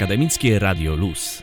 Akademickie 0.00 0.58
Radio 0.58 0.96
Luz. 0.96 1.42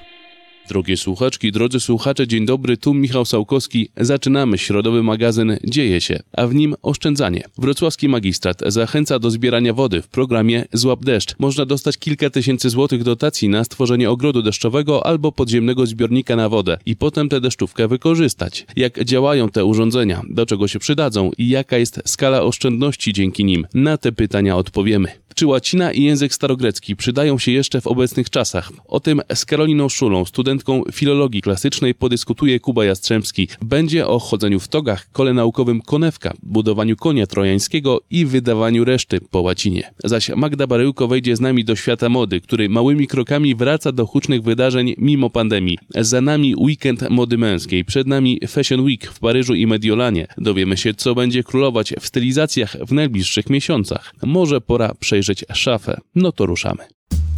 Drogie 0.69 0.97
słuchaczki, 0.97 1.51
drodzy 1.51 1.79
słuchacze, 1.79 2.27
dzień 2.27 2.45
dobry, 2.45 2.77
tu 2.77 2.93
Michał 2.93 3.25
Sałkowski. 3.25 3.89
Zaczynamy 3.97 4.57
środowy 4.57 5.03
magazyn 5.03 5.57
Dzieje 5.63 6.01
się, 6.01 6.19
a 6.33 6.47
w 6.47 6.55
nim 6.55 6.75
oszczędzanie. 6.81 7.43
Wrocławski 7.57 8.09
magistrat 8.09 8.61
zachęca 8.67 9.19
do 9.19 9.31
zbierania 9.31 9.73
wody 9.73 10.01
w 10.01 10.07
programie 10.07 10.65
Złap 10.73 11.05
deszcz. 11.05 11.35
Można 11.39 11.65
dostać 11.65 11.97
kilka 11.97 12.29
tysięcy 12.29 12.69
złotych 12.69 13.03
dotacji 13.03 13.49
na 13.49 13.63
stworzenie 13.63 14.09
ogrodu 14.09 14.41
deszczowego 14.41 15.05
albo 15.05 15.31
podziemnego 15.31 15.85
zbiornika 15.85 16.35
na 16.35 16.49
wodę 16.49 16.77
i 16.85 16.95
potem 16.95 17.29
tę 17.29 17.41
deszczówkę 17.41 17.87
wykorzystać. 17.87 18.65
Jak 18.75 19.03
działają 19.03 19.49
te 19.49 19.65
urządzenia, 19.65 20.21
do 20.29 20.45
czego 20.45 20.67
się 20.67 20.79
przydadzą 20.79 21.31
i 21.37 21.49
jaka 21.49 21.77
jest 21.77 22.01
skala 22.05 22.41
oszczędności 22.41 23.13
dzięki 23.13 23.45
nim? 23.45 23.67
Na 23.73 23.97
te 23.97 24.11
pytania 24.11 24.57
odpowiemy. 24.57 25.26
Czy 25.37 25.47
łacina 25.47 25.91
i 25.91 26.03
język 26.03 26.33
starogrecki 26.33 26.95
przydają 26.95 27.37
się 27.37 27.51
jeszcze 27.51 27.81
w 27.81 27.87
obecnych 27.87 28.29
czasach? 28.29 28.71
O 28.87 28.99
tym 28.99 29.21
z 29.33 29.45
Karoliną 29.45 29.89
Szulą, 29.89 30.25
studentką 30.25 30.83
filologii 30.91 31.41
klasycznej, 31.41 31.95
podyskutuje 31.95 32.59
Kuba 32.59 32.85
Jastrzębski. 32.85 33.47
Będzie 33.61 34.07
o 34.07 34.19
chodzeniu 34.19 34.59
w 34.59 34.67
togach, 34.67 35.11
kole 35.11 35.33
naukowym 35.33 35.81
konewka, 35.81 36.33
budowaniu 36.43 36.95
konia 36.95 37.27
trojańskiego 37.27 38.01
i 38.09 38.25
wydawaniu 38.25 38.85
reszty 38.85 39.21
po 39.31 39.41
łacinie. 39.41 39.91
Zaś 40.03 40.29
Magda 40.29 40.67
Baryłko 40.67 41.07
wejdzie 41.07 41.35
z 41.35 41.39
nami 41.39 41.65
do 41.65 41.75
świata 41.75 42.09
mody, 42.09 42.41
który 42.41 42.69
małymi 42.69 43.07
krokami 43.07 43.55
wraca 43.55 43.91
do 43.91 44.05
hucznych 44.05 44.43
wydarzeń 44.43 44.95
mimo 44.97 45.29
pandemii. 45.29 45.77
Za 45.95 46.21
nami 46.21 46.55
weekend 46.55 47.09
mody 47.09 47.37
męskiej, 47.37 47.85
przed 47.85 48.07
nami 48.07 48.39
Fashion 48.47 48.81
Week 48.81 49.05
w 49.05 49.19
Paryżu 49.19 49.55
i 49.55 49.67
Mediolanie. 49.67 50.27
Dowiemy 50.37 50.77
się, 50.77 50.93
co 50.93 51.15
będzie 51.15 51.43
królować 51.43 51.93
w 51.99 52.07
stylizacjach 52.07 52.75
w 52.87 52.91
najbliższych 52.91 53.49
miesiącach. 53.49 54.13
Może 54.23 54.61
pora 54.61 54.93
przejrzeć 54.99 55.26
obejrzeć 55.27 55.45
szafę. 55.53 55.97
No 56.15 56.31
to 56.31 56.45
ruszamy. 56.45 56.83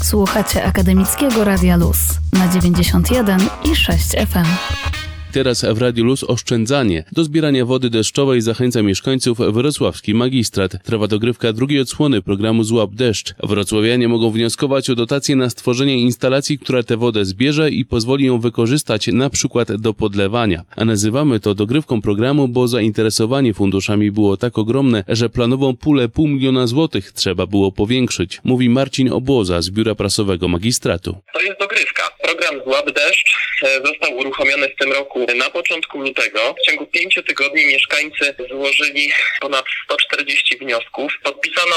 Słuchacie 0.03 0.63
Akademickiego 0.63 1.43
Radia 1.43 1.77
Luz 1.77 1.97
na 2.33 2.47
91 2.47 3.39
i 3.71 3.75
6 3.75 4.09
FM. 4.09 5.08
Teraz 5.31 5.65
w 5.73 5.77
Radiu 5.77 6.05
Luz 6.05 6.23
oszczędzanie. 6.23 7.03
Do 7.11 7.23
zbierania 7.23 7.65
wody 7.65 7.89
deszczowej 7.89 8.41
zachęca 8.41 8.81
mieszkańców 8.81 9.37
wrocławski 9.37 10.13
magistrat. 10.13 10.83
Trwa 10.83 11.07
dogrywka 11.07 11.53
drugiej 11.53 11.79
odsłony 11.79 12.21
programu 12.21 12.63
Złap 12.63 12.91
Deszcz. 12.93 13.33
Wrocławianie 13.43 14.07
mogą 14.07 14.31
wnioskować 14.31 14.89
o 14.89 14.95
dotację 14.95 15.35
na 15.35 15.49
stworzenie 15.49 15.99
instalacji, 15.99 16.59
która 16.59 16.83
tę 16.83 16.97
wodę 16.97 17.25
zbierze 17.25 17.69
i 17.69 17.85
pozwoli 17.85 18.25
ją 18.25 18.39
wykorzystać 18.39 19.07
na 19.07 19.29
przykład 19.29 19.75
do 19.75 19.93
podlewania. 19.93 20.63
A 20.75 20.85
nazywamy 20.85 21.39
to 21.39 21.55
dogrywką 21.55 22.01
programu, 22.01 22.47
bo 22.47 22.67
zainteresowanie 22.67 23.53
funduszami 23.53 24.11
było 24.11 24.37
tak 24.37 24.57
ogromne, 24.57 25.03
że 25.07 25.29
planową 25.29 25.75
pulę 25.75 26.09
pół 26.09 26.27
miliona 26.27 26.67
złotych 26.67 27.11
trzeba 27.11 27.47
było 27.47 27.71
powiększyć. 27.71 28.41
Mówi 28.43 28.69
Marcin 28.69 29.11
Obłoza 29.11 29.61
z 29.61 29.69
Biura 29.69 29.95
Prasowego 29.95 30.47
Magistratu. 30.47 31.15
To 31.33 31.41
jest 31.41 31.59
dogrywka. 31.59 32.08
Program 32.39 32.63
Złap 32.63 32.91
Deszcz 32.91 33.33
e, 33.63 33.81
został 33.85 34.17
uruchomiony 34.17 34.69
w 34.69 34.75
tym 34.75 34.91
roku 34.91 35.27
na 35.35 35.49
początku 35.49 36.01
lutego. 36.01 36.53
W 36.53 36.65
ciągu 36.65 36.87
pięciu 36.87 37.23
tygodni 37.23 37.65
mieszkańcy 37.65 38.35
złożyli 38.49 39.11
ponad 39.39 39.65
140 39.85 40.57
wniosków. 40.57 41.13
Podpisano 41.23 41.75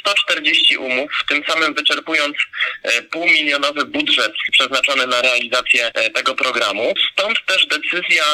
140 0.00 0.76
umów, 0.76 1.10
tym 1.28 1.44
samym 1.48 1.74
wyczerpując 1.74 2.36
e, 2.82 3.02
półmilionowy 3.02 3.84
budżet 3.84 4.32
przeznaczony 4.52 5.06
na 5.06 5.22
realizację 5.22 5.90
e, 5.94 6.10
tego 6.10 6.34
programu. 6.34 6.94
Stąd 7.12 7.46
też 7.46 7.66
decyzja 7.66 8.24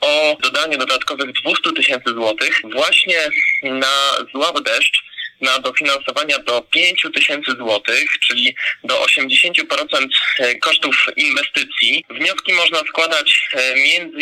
o 0.00 0.36
dodaniu 0.42 0.78
dodatkowych 0.78 1.32
200 1.32 1.72
tysięcy 1.76 2.10
złotych 2.10 2.62
właśnie 2.72 3.18
na 3.62 4.16
zław 4.34 4.62
deszcz 4.62 5.09
na 5.40 5.58
dofinansowania 5.58 6.38
do 6.38 6.62
5 6.70 7.06
tysięcy 7.14 7.52
złotych, 7.52 8.18
czyli 8.20 8.54
do 8.84 8.94
80% 9.04 10.08
e, 10.38 10.54
kosztów 10.54 11.06
inwestycji. 11.16 12.04
Wnioski 12.10 12.52
można 12.52 12.78
składać 12.78 13.48
e, 13.52 13.78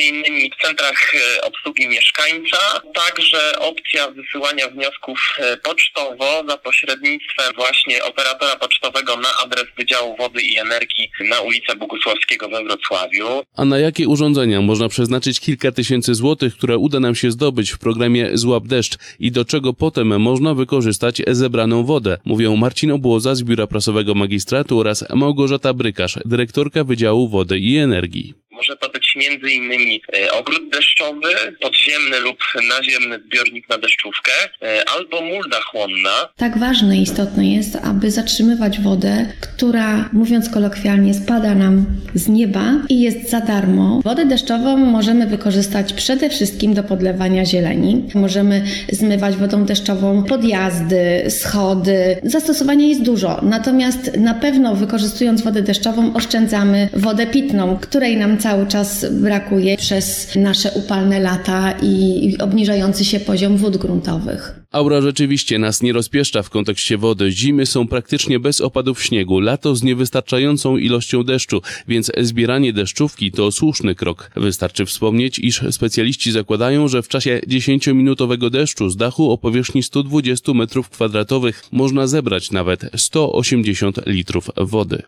innymi 0.08 0.50
w 0.50 0.66
centrach 0.66 1.14
e, 1.14 1.40
obsługi 1.42 1.88
mieszkańca, 1.88 2.58
także 2.94 3.58
opcja 3.58 4.10
wysyłania 4.10 4.68
wniosków 4.68 5.38
pocztowo 5.62 6.44
za 6.48 6.56
pośrednictwem 6.56 7.54
właśnie 7.56 8.04
operatora 8.04 8.56
pocztowego 8.56 9.16
na 9.16 9.28
adres 9.44 9.64
Wydziału 9.78 10.16
Wody 10.16 10.42
i 10.42 10.58
Energii 10.58 11.10
na 11.20 11.40
ulicę 11.40 11.76
Bogusławskiego 11.76 12.48
we 12.48 12.64
Wrocławiu. 12.64 13.42
A 13.56 13.64
na 13.64 13.78
jakie 13.78 14.08
urządzenia 14.08 14.60
można 14.60 14.88
przeznaczyć 14.88 15.40
kilka 15.40 15.72
tysięcy 15.72 16.14
złotych, 16.14 16.56
które 16.56 16.78
uda 16.78 17.00
nam 17.00 17.14
się 17.14 17.30
zdobyć 17.30 17.70
w 17.70 17.78
programie 17.78 18.30
Złap 18.34 18.66
Deszcz 18.66 18.98
i 19.20 19.32
do 19.32 19.44
czego 19.44 19.72
potem 19.72 20.20
można 20.20 20.54
wykorzystać 20.54 21.07
zebraną 21.26 21.84
wodę, 21.84 22.18
mówią 22.24 22.56
Marcin 22.56 22.90
Obłoza 22.90 23.34
z 23.34 23.42
Biura 23.42 23.66
Prasowego 23.66 24.14
Magistratu 24.14 24.78
oraz 24.78 25.04
Małgorzata 25.14 25.74
Brykarz, 25.74 26.18
dyrektorka 26.24 26.84
Wydziału 26.84 27.28
Wody 27.28 27.58
i 27.58 27.76
Energii. 27.76 28.34
Może 28.58 28.76
być 28.92 29.16
między 29.16 29.50
innymi 29.50 30.02
e, 30.16 30.32
ogród 30.32 30.70
deszczowy, 30.72 31.28
podziemny 31.60 32.20
lub 32.20 32.38
naziemny 32.68 33.20
zbiornik 33.26 33.68
na 33.68 33.78
deszczówkę, 33.78 34.32
e, 34.62 34.84
albo 34.90 35.20
mulda 35.20 35.60
chłonna. 35.60 36.28
Tak 36.36 36.58
ważne 36.58 36.96
i 36.96 37.02
istotne 37.02 37.46
jest, 37.46 37.76
aby 37.76 38.10
zatrzymywać 38.10 38.80
wodę, 38.80 39.26
która, 39.40 40.08
mówiąc 40.12 40.50
kolokwialnie, 40.50 41.14
spada 41.14 41.54
nam 41.54 41.86
z 42.14 42.28
nieba 42.28 42.64
i 42.88 43.00
jest 43.00 43.30
za 43.30 43.40
darmo. 43.40 44.00
Wodę 44.04 44.26
deszczową 44.26 44.76
możemy 44.76 45.26
wykorzystać 45.26 45.92
przede 45.92 46.30
wszystkim 46.30 46.74
do 46.74 46.82
podlewania 46.82 47.44
zieleni. 47.44 48.04
Możemy 48.14 48.64
zmywać 48.92 49.36
wodą 49.36 49.64
deszczową 49.64 50.24
podjazdy, 50.24 51.30
schody. 51.30 52.16
Zastosowania 52.22 52.86
jest 52.86 53.02
dużo, 53.02 53.40
natomiast 53.42 54.16
na 54.16 54.34
pewno 54.34 54.74
wykorzystując 54.74 55.42
wodę 55.42 55.62
deszczową 55.62 56.14
oszczędzamy 56.14 56.88
wodę 56.92 57.26
pitną, 57.26 57.78
której 57.78 58.16
nam 58.16 58.38
cały 58.38 58.47
cały 58.48 58.66
czas 58.66 59.06
brakuje 59.10 59.76
przez 59.76 60.36
nasze 60.36 60.70
upalne 60.70 61.20
lata 61.20 61.74
i 61.82 62.36
obniżający 62.40 63.04
się 63.04 63.20
poziom 63.20 63.56
wód 63.56 63.76
gruntowych. 63.76 64.60
Aura 64.72 65.00
rzeczywiście 65.00 65.58
nas 65.58 65.82
nie 65.82 65.92
rozpieszcza 65.92 66.42
w 66.42 66.50
kontekście 66.50 66.98
wody. 66.98 67.30
Zimy 67.30 67.66
są 67.66 67.88
praktycznie 67.88 68.40
bez 68.40 68.60
opadów 68.60 69.02
śniegu, 69.02 69.40
lato 69.40 69.76
z 69.76 69.82
niewystarczającą 69.82 70.76
ilością 70.76 71.24
deszczu, 71.24 71.62
więc 71.88 72.12
zbieranie 72.20 72.72
deszczówki 72.72 73.32
to 73.32 73.52
słuszny 73.52 73.94
krok. 73.94 74.30
Wystarczy 74.36 74.86
wspomnieć, 74.86 75.38
iż 75.38 75.62
specjaliści 75.70 76.32
zakładają, 76.32 76.88
że 76.88 77.02
w 77.02 77.08
czasie 77.08 77.40
10-minutowego 77.48 78.50
deszczu 78.50 78.90
z 78.90 78.96
dachu 78.96 79.30
o 79.30 79.38
powierzchni 79.38 79.82
120 79.82 80.52
m2 80.52 81.52
można 81.72 82.06
zebrać 82.06 82.50
nawet 82.50 82.90
180 82.96 84.06
litrów 84.06 84.50
wody. 84.56 85.02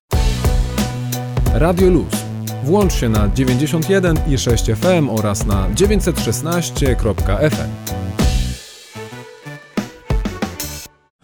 Radio 1.54 1.90
Luz 1.90 2.29
Włącz 2.64 2.92
się 2.92 3.08
na 3.08 3.28
91 3.28 4.16
i 4.28 4.38
6 4.38 4.64
FM 4.64 5.10
oraz 5.10 5.46
na 5.46 5.70
916.fm. 5.70 8.29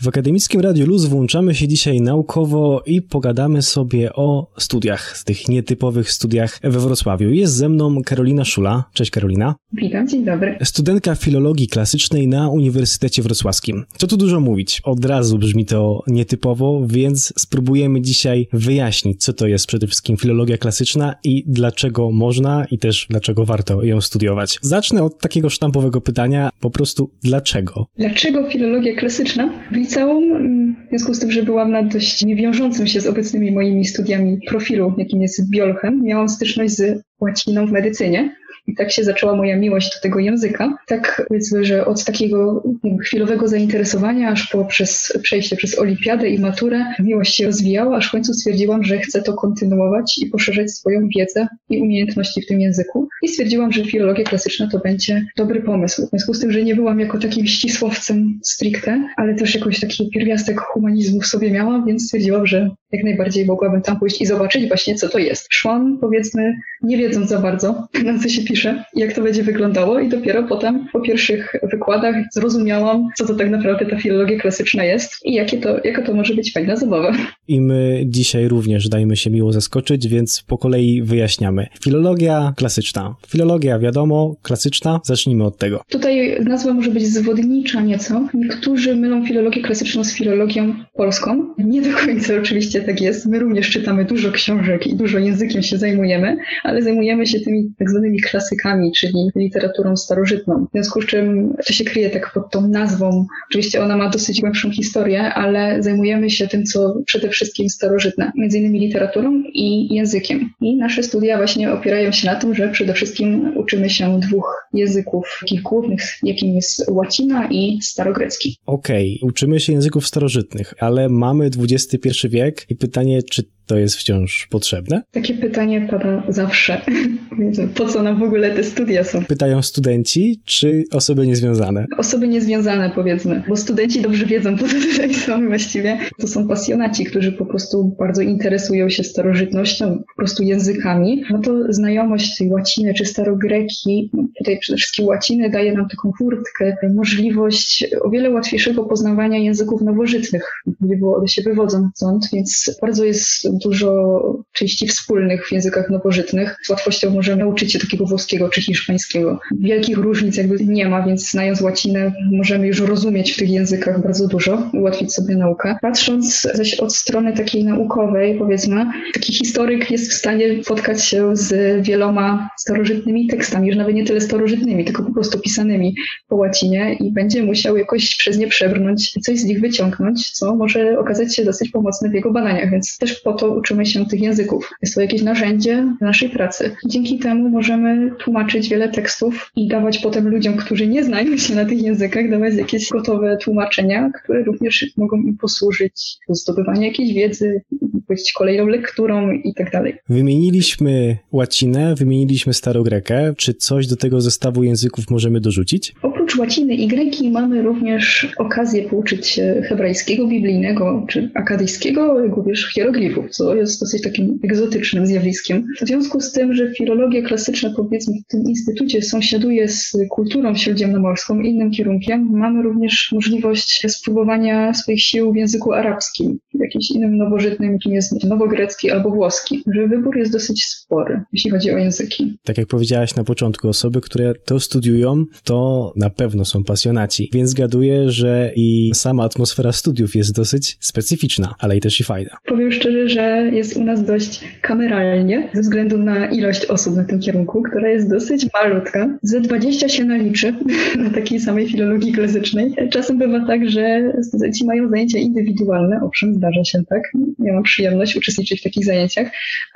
W 0.07 0.09
Akademickim 0.09 0.61
Radiu 0.61 0.87
Luz 0.87 1.05
włączamy 1.05 1.55
się 1.55 1.69
dzisiaj 1.69 2.01
naukowo 2.01 2.83
i 2.87 3.03
pogadamy 3.03 3.63
sobie 3.63 4.13
o 4.13 4.47
studiach, 4.59 5.23
tych 5.25 5.49
nietypowych 5.49 6.11
studiach 6.13 6.59
we 6.63 6.81
Wrocławiu. 6.81 7.31
Jest 7.31 7.55
ze 7.55 7.69
mną 7.69 8.03
Karolina 8.05 8.45
Szula. 8.45 8.85
Cześć 8.93 9.11
Karolina. 9.11 9.55
Witam, 9.73 10.09
dzień 10.09 10.25
dobry. 10.25 10.59
Studentka 10.65 11.15
filologii 11.15 11.69
klasycznej 11.69 12.29
na 12.29 12.49
Uniwersytecie 12.51 13.23
Wrocławskim. 13.23 13.85
Co 13.97 14.07
tu 14.07 14.17
dużo 14.17 14.41
mówić? 14.41 14.81
Od 14.85 15.05
razu 15.05 15.39
brzmi 15.39 15.65
to 15.65 16.03
nietypowo, 16.07 16.83
więc 16.87 17.33
spróbujemy 17.37 18.01
dzisiaj 18.01 18.49
wyjaśnić, 18.53 19.25
co 19.25 19.33
to 19.33 19.47
jest 19.47 19.67
przede 19.67 19.87
wszystkim 19.87 20.17
filologia 20.17 20.59
klasyczna 20.59 21.15
i 21.25 21.45
dlaczego 21.47 22.11
można 22.11 22.67
i 22.71 22.79
też 22.79 23.07
dlaczego 23.11 23.45
warto 23.45 23.85
ją 23.85 24.01
studiować. 24.01 24.59
Zacznę 24.63 25.03
od 25.03 25.19
takiego 25.19 25.51
sztampowego 25.51 26.01
pytania, 26.01 26.51
po 26.61 26.71
prostu 26.71 27.11
dlaczego? 27.23 27.87
Dlaczego 27.99 28.51
filologia 28.51 28.97
klasyczna? 28.97 29.53
Liceum, 29.97 30.77
w 30.87 30.89
związku 30.89 31.15
z 31.15 31.19
tym, 31.19 31.31
że 31.33 31.43
byłam 31.43 31.71
na 31.71 31.83
dość 31.83 32.25
niewiążącym 32.25 32.87
się 32.87 33.01
z 33.01 33.07
obecnymi 33.07 33.53
moimi 33.53 33.85
studiami 33.85 34.39
profilu, 34.49 34.95
jakim 34.99 35.23
jest 35.23 35.51
biolchem, 35.51 36.03
miałam 36.03 36.29
styczność 36.29 36.75
z 36.75 37.03
łaciną 37.21 37.67
w 37.67 37.73
medycynie. 37.73 38.37
I 38.67 38.75
tak 38.75 38.93
się 38.93 39.05
zaczęła 39.05 39.37
moja 39.37 39.57
miłość 39.57 39.95
do 39.95 40.01
tego 40.03 40.19
języka. 40.19 40.79
Tak 40.87 41.25
powiedzmy, 41.29 41.65
że 41.65 41.87
od 41.87 42.05
takiego 42.05 42.63
chwilowego 43.03 43.49
zainteresowania, 43.49 44.29
aż 44.29 44.49
po 44.49 44.65
przez 44.65 45.19
przejście 45.23 45.57
przez 45.57 45.79
olimpiadę 45.79 46.29
i 46.29 46.39
maturę, 46.39 46.85
miłość 46.99 47.35
się 47.35 47.47
rozwijała, 47.47 47.97
aż 47.97 48.09
w 48.09 48.13
końcu 48.13 48.35
stwierdziłam, 48.35 48.85
że 48.85 48.99
chcę 48.99 49.23
to 49.23 49.35
kontynuować 49.35 50.19
i 50.19 50.27
poszerzać 50.27 50.71
swoją 50.71 51.09
wiedzę 51.17 51.47
i 51.71 51.79
umiejętności 51.79 52.43
w 52.43 52.47
tym 52.47 52.61
języku. 52.61 53.09
I 53.23 53.29
stwierdziłam, 53.29 53.73
że 53.73 53.85
filologia 53.85 54.25
klasyczna 54.25 54.69
to 54.73 54.79
będzie 54.79 55.27
dobry 55.37 55.63
pomysł. 55.63 56.07
W 56.07 56.11
związku 56.11 56.35
z 56.35 56.41
tym, 56.41 56.53
że 56.53 56.63
nie 56.63 56.75
byłam 56.75 57.01
jako 57.01 57.19
takim 57.19 57.47
ścisłowcem 57.47 58.41
stricte, 58.43 59.09
ale 59.17 59.35
też 59.35 59.55
jakoś 59.55 59.81
taki 59.81 60.11
pierwiastek 60.11 60.61
humanizmu 60.61 61.21
w 61.21 61.27
sobie 61.27 61.51
miałam, 61.51 61.87
więc 61.87 62.05
stwierdziłam, 62.05 62.47
że 62.47 62.71
jak 62.93 63.05
najbardziej 63.05 63.47
mogłabym 63.47 63.83
tam 63.83 63.99
pójść 63.99 64.21
i 64.21 64.27
zobaczyć 64.27 64.69
właśnie, 64.69 64.95
co 64.95 65.09
to 65.09 65.19
jest. 65.19 65.47
Szłam, 65.51 65.99
powiedzmy, 66.01 66.57
nie 66.83 66.97
wiedząc 66.97 67.29
za 67.29 67.39
bardzo, 67.39 67.87
na 68.05 68.19
co 68.19 68.29
się 68.29 68.43
pisze, 68.43 68.85
jak 68.95 69.13
to 69.13 69.23
będzie 69.23 69.43
wyglądało 69.43 70.01
i 70.01 70.09
dopiero 70.09 70.43
potem 70.43 70.89
po 70.93 71.01
pierwszych 71.01 71.57
wykładach 71.63 72.17
zrozumiałam, 72.33 73.09
co 73.17 73.27
to 73.27 73.35
tak 73.35 73.51
naprawdę 73.51 73.87
ta 73.87 73.97
filologia 73.97 74.39
klasyczna 74.39 74.85
jest 74.85 75.13
i 75.25 75.35
jakie 75.35 75.59
to, 75.59 75.81
jaka 75.85 76.03
to 76.03 76.15
może 76.15 76.35
być 76.35 76.53
fajna 76.53 76.77
zabawa. 76.77 77.13
I 77.49 77.61
my 77.61 78.03
dzisiaj 78.07 78.49
również 78.49 78.89
dajmy 78.89 79.17
się 79.17 79.31
miło 79.31 79.53
zaskoczyć, 79.53 80.09
więc 80.09 80.43
po 80.47 80.59
kolei 80.59 81.03
wyjaśniamy. 81.03 81.67
Filologia 81.85 82.53
klasyczna. 82.57 83.15
Filologia, 83.29 83.79
wiadomo, 83.79 84.37
klasyczna. 84.43 85.01
Zacznijmy 85.05 85.45
od 85.45 85.59
tego. 85.59 85.81
Tutaj 85.89 86.45
nazwa 86.45 86.75
może 86.75 86.91
być 86.91 87.07
zwodnicza 87.07 87.81
nieco. 87.81 88.29
Niektórzy 88.35 88.97
mylą 88.97 89.27
filologię 89.27 89.63
klasyczną 89.63 90.05
z 90.05 90.15
filologią 90.15 90.75
polską. 90.95 91.55
Nie 91.59 91.83
do 91.83 91.97
końca 91.97 92.35
oczywiście 92.35 92.81
tak 92.81 93.01
jest. 93.01 93.27
My 93.27 93.39
również 93.39 93.71
czytamy 93.71 94.05
dużo 94.05 94.33
książek 94.33 94.87
i 94.87 94.97
dużo 94.97 95.19
językiem 95.19 95.63
się 95.63 95.79
zajmujemy, 95.79 96.37
ale 96.63 96.83
zajmujemy 96.83 97.27
się 97.27 97.41
tymi 97.41 97.71
tak 97.79 97.91
zwanymi 97.91 98.21
klasykami, 98.21 98.93
czyli 98.93 99.15
literaturą 99.37 99.97
starożytną. 99.97 100.67
W 100.67 100.73
związku 100.73 101.03
z 101.03 101.07
czym 101.07 101.55
to 101.67 101.73
się 101.73 101.85
kryje 101.85 102.11
tak 102.11 102.33
pod 102.35 102.51
tą 102.51 102.69
nazwą. 102.69 103.27
Oczywiście 103.51 103.83
ona 103.83 103.97
ma 103.97 104.11
dosyć 104.11 104.41
głębszą 104.41 104.71
historię, 104.71 105.23
ale 105.23 105.83
zajmujemy 105.83 106.31
się 106.31 106.49
tym, 106.49 106.65
co 106.65 107.03
przede 107.07 107.29
wszystkim 107.29 107.36
starożytne, 107.69 108.33
między 108.37 108.59
innymi 108.59 108.81
literaturą 108.81 109.43
i 109.55 109.95
językiem. 109.95 110.51
I 110.61 110.77
nasze 110.77 111.03
studia 111.03 111.37
właśnie 111.37 111.73
opierają 111.73 112.13
się 112.13 112.27
na 112.27 112.35
tym, 112.35 112.55
że 112.55 112.69
przede 112.69 112.95
wszystkim 112.95 113.57
uczymy 113.57 113.91
się 113.91 114.21
dwóch 114.21 114.69
języków 114.73 115.39
takich 115.41 115.63
głównych, 115.63 116.01
jakim 116.23 116.55
jest 116.55 116.89
łacina 116.89 117.49
i 117.51 117.79
starogrecki. 117.83 118.57
Okej, 118.67 119.19
okay. 119.21 119.29
uczymy 119.29 119.61
się 119.61 119.73
języków 119.73 120.07
starożytnych, 120.07 120.75
ale 120.79 121.09
mamy 121.09 121.51
XXI 121.59 122.29
wiek 122.29 122.67
i 122.69 122.77
pytanie, 122.77 123.23
czy 123.23 123.56
to 123.67 123.79
jest 123.79 123.97
wciąż 123.97 124.49
potrzebne? 124.51 125.03
Takie 125.13 125.35
pytanie 125.35 125.87
pada 125.91 126.23
zawsze. 126.29 126.81
po 127.75 127.89
co 127.89 128.03
nam 128.03 128.19
w 128.19 128.23
ogóle 128.23 128.51
te 128.51 128.65
studia 128.65 129.05
są? 129.05 129.25
Pytają 129.25 129.63
studenci, 129.63 130.41
czy 130.45 130.85
osoby 130.93 131.27
niezwiązane? 131.27 131.87
Osoby 131.99 132.29
niezwiązane, 132.29 132.91
powiedzmy, 132.95 133.43
bo 133.49 133.57
studenci 133.57 134.03
dobrze 134.03 134.27
wiedzą, 134.27 134.57
po 134.57 134.69
co 134.69 134.75
tutaj 134.93 135.15
są 135.15 135.49
właściwie. 135.49 135.99
To 136.21 136.29
są 136.29 136.49
pasjonaci, 136.49 137.05
którzy 137.05 137.33
po 137.33 137.47
prostu 137.47 137.97
bardzo 137.99 138.23
interesują 138.23 138.89
się 138.89 139.05
starożytnością, 139.05 139.99
po 139.99 140.17
prostu 140.17 140.43
językami. 140.43 141.23
No 141.31 141.39
to 141.39 141.73
znajomość 141.73 142.37
tej 142.39 142.49
łaciny 142.49 142.95
czy 142.95 143.05
starogreki, 143.05 144.11
no 144.13 144.23
tutaj 144.39 144.59
przede 144.59 144.77
wszystkim 144.77 145.07
łaciny 145.07 145.51
daje 145.51 145.73
nam 145.73 145.89
taką 145.89 146.13
furtkę, 146.19 146.77
możliwość 146.95 147.87
o 148.05 148.11
wiele 148.11 148.31
łatwiejszego 148.31 148.85
poznawania 148.85 149.39
języków 149.39 149.83
nowożytnych. 149.83 150.43
Było, 150.81 151.17
one 151.17 151.29
się 151.29 151.43
wywodzą 151.43 151.91
stąd, 151.95 152.29
więc 152.33 152.79
bardzo 152.81 153.05
jest 153.05 153.49
dużo 153.65 154.21
części 154.53 154.89
wspólnych 154.89 155.47
w 155.47 155.53
językach 155.53 155.91
nowożytnych. 155.91 156.57
Z 156.63 156.71
łatwością 156.71 157.11
możemy 157.11 157.37
nauczyć 157.37 157.73
się 157.73 157.79
takiego 157.79 158.07
włoskiego 158.07 158.49
czy 158.49 158.63
hiszpańskiego. 158.63 159.39
Wielkich 159.61 159.99
różnic 159.99 160.37
jakby 160.37 160.57
nie 160.65 160.89
ma, 160.89 161.03
więc 161.03 161.31
znając 161.31 161.61
łacinę 161.61 162.13
możemy 162.33 162.67
już 162.67 162.81
rozumieć 162.81 163.33
w 163.33 163.37
tych 163.37 163.51
językach 163.51 164.03
bardzo 164.03 164.29
dużo, 164.29 164.71
ułatwić 164.73 165.15
sobie 165.15 165.37
naukę. 165.37 165.77
Patrząc 165.83 166.41
zaś 166.55 166.75
od 166.75 166.95
strony 166.95 167.33
takiej 167.33 167.65
naukowej, 167.65 168.39
powiedzmy, 168.39 168.87
taki 169.15 169.33
historyk 169.33 169.91
jest 169.91 170.11
w 170.11 170.15
stanie 170.15 170.65
spotkać 170.65 171.05
się 171.05 171.37
z 171.37 171.83
wieloma 171.87 172.49
starożytnymi 172.59 173.27
tekstami, 173.27 173.69
już 173.69 173.77
nawet 173.77 173.95
nie 173.95 174.05
tyle 174.05 174.21
starożytnymi, 174.21 174.85
tylko 174.85 175.03
po 175.03 175.13
prostu 175.13 175.41
pisanymi 175.41 175.95
po 176.29 176.37
łacinie 176.37 176.97
i 177.01 177.13
będzie 177.13 177.43
musiał 177.43 177.77
jakoś 177.77 178.17
przez 178.17 178.39
nie 178.39 178.49
przebrnąć, 178.49 179.13
coś 179.13 179.39
z 179.39 179.45
nich 179.45 179.61
wyciągnąć, 179.61 180.31
co 180.31 180.57
może 180.57 180.99
okazać 180.99 181.37
się 181.37 181.45
dosyć 181.45 181.71
pomocne 181.71 182.11
w 182.11 182.15
jego 182.15 182.33
badaniach, 182.33 182.71
więc 182.71 182.99
też 182.99 183.21
po 183.21 183.33
to 183.33 183.46
uczymy 183.55 183.87
się 183.87 184.07
tych 184.07 184.21
języków. 184.21 184.71
Jest 184.83 184.95
to 184.95 185.01
jakieś 185.01 185.23
narzędzie 185.23 185.95
naszej 186.01 186.29
pracy. 186.29 186.77
Dzięki 186.87 187.19
temu 187.19 187.49
możemy 187.49 188.11
tłumaczyć 188.19 188.69
wiele 188.69 188.89
tekstów 188.89 189.51
i 189.57 189.69
dawać 189.69 189.99
potem 189.99 190.29
ludziom, 190.29 190.57
którzy 190.57 190.87
nie 190.87 191.05
znają 191.05 191.37
się 191.37 191.55
na 191.55 191.65
tych 191.65 191.83
językach, 191.83 192.31
dawać 192.31 192.55
jakieś 192.55 192.89
gotowe 192.89 193.37
tłumaczenia, 193.37 194.11
które 194.23 194.45
również 194.45 194.87
mogą 194.97 195.17
im 195.17 195.37
posłużyć 195.37 196.17
do 196.29 196.35
zdobywania 196.35 196.87
jakiejś 196.87 197.15
wiedzy, 197.15 197.63
być 198.09 198.33
kolejną 198.33 198.67
lekturą 198.67 199.33
i 199.33 199.55
tak 199.55 199.71
dalej. 199.71 199.95
Wymieniliśmy 200.09 201.17
łacinę, 201.33 201.95
wymieniliśmy 201.95 202.55
starogrekę. 202.55 203.35
Czy 203.37 203.55
coś 203.55 203.87
do 203.87 203.97
tego 203.97 204.21
zestawu 204.21 204.65
języków 204.65 205.11
możemy 205.11 205.41
dorzucić? 205.41 205.95
Oprócz 206.03 206.37
łaciny 206.37 206.75
i 206.75 206.87
greki 206.87 207.31
mamy 207.31 207.63
również 207.63 208.33
okazję 208.37 208.89
pouczyć 208.89 209.27
się 209.27 209.63
hebrajskiego, 209.69 210.27
biblijnego 210.27 211.07
czy 211.09 211.31
akadyjskiego, 211.35 212.21
jak 212.21 212.37
również 212.37 212.73
hieroglifów 212.75 213.36
co 213.37 213.55
jest 213.55 213.81
dosyć 213.81 214.03
takim 214.03 214.39
egzotycznym 214.45 215.07
zjawiskiem. 215.07 215.67
W 215.81 215.87
związku 215.87 216.21
z 216.21 216.33
tym, 216.33 216.55
że 216.55 216.75
filologia 216.75 217.23
klasyczna 217.23 217.73
powiedzmy 217.77 218.15
w 218.29 218.31
tym 218.31 218.43
instytucie 218.49 219.03
sąsiaduje 219.03 219.69
z 219.69 219.97
kulturą 220.11 220.55
śródziemnomorską, 220.55 221.41
innym 221.41 221.71
kierunkiem, 221.71 222.29
mamy 222.33 222.63
również 222.63 223.09
możliwość 223.13 223.87
spróbowania 223.89 224.75
swoich 224.75 225.03
sił 225.03 225.33
w 225.33 225.37
języku 225.37 225.73
arabskim, 225.73 226.39
jakimś 226.55 226.91
innym 226.91 227.17
nowożytnym, 227.17 227.73
jakim 227.73 227.93
jest 227.93 228.25
nowogrecki 228.25 228.91
albo 228.91 229.11
włoski, 229.11 229.63
że 229.75 229.89
wybór 229.89 230.17
jest 230.17 230.33
dosyć 230.33 230.65
spory, 230.65 231.21
jeśli 231.33 231.51
chodzi 231.51 231.71
o 231.71 231.79
języki. 231.79 232.39
Tak 232.45 232.59
jak 232.59 232.67
powiedziałaś 232.67 233.15
na 233.15 233.25
początku, 233.25 233.69
osoby, 233.69 234.01
które 234.01 234.35
to 234.45 234.61
studiują, 234.61 235.25
to 235.45 235.93
na 235.97 236.11
pewno 236.11 236.45
są 236.45 236.65
pasjonaci, 236.65 237.31
więc 237.33 237.51
zgaduję, 237.51 238.11
że 238.11 238.53
i 238.57 238.91
sama 238.95 239.25
atmosfera 239.25 239.73
studiów 239.73 240.15
jest 240.15 240.35
dosyć 240.35 240.77
specyficzna, 240.81 241.55
ale 241.59 241.77
i 241.77 241.81
też 241.81 242.01
i 242.01 242.05
fajna. 242.05 242.37
Powiem 242.47 242.73
szczerze, 242.73 243.09
że 243.09 243.26
jest 243.53 243.77
u 243.77 243.85
nas 243.85 244.05
dość 244.05 244.45
kameralnie, 244.61 245.49
ze 245.53 245.61
względu 245.61 245.99
na 245.99 246.27
ilość 246.27 246.67
osób 246.67 246.97
na 246.97 247.05
tym 247.05 247.21
kierunku, 247.21 247.63
która 247.63 247.89
jest 247.89 248.11
dosyć 248.11 248.47
malutka. 248.55 249.19
Ze 249.23 249.41
20 249.41 249.89
się 249.89 250.05
naliczy 250.05 250.55
na 251.05 251.11
takiej 251.11 251.41
samej 251.41 251.69
filologii 251.69 252.13
klasycznej. 252.13 252.75
Czasem 252.91 253.19
bywa 253.19 253.47
tak, 253.47 253.69
że 253.69 254.13
studenci 254.23 254.67
mają 254.67 254.89
zajęcia 254.89 255.19
indywidualne, 255.19 256.01
owszem, 256.03 256.35
zdarza 256.35 256.65
się 256.65 256.85
tak. 256.89 257.03
Ja 257.39 257.53
mam 257.53 257.63
przyjemność 257.63 258.17
uczestniczyć 258.17 258.61
w 258.61 258.65
takich 258.65 258.85
zajęciach, 258.85 259.29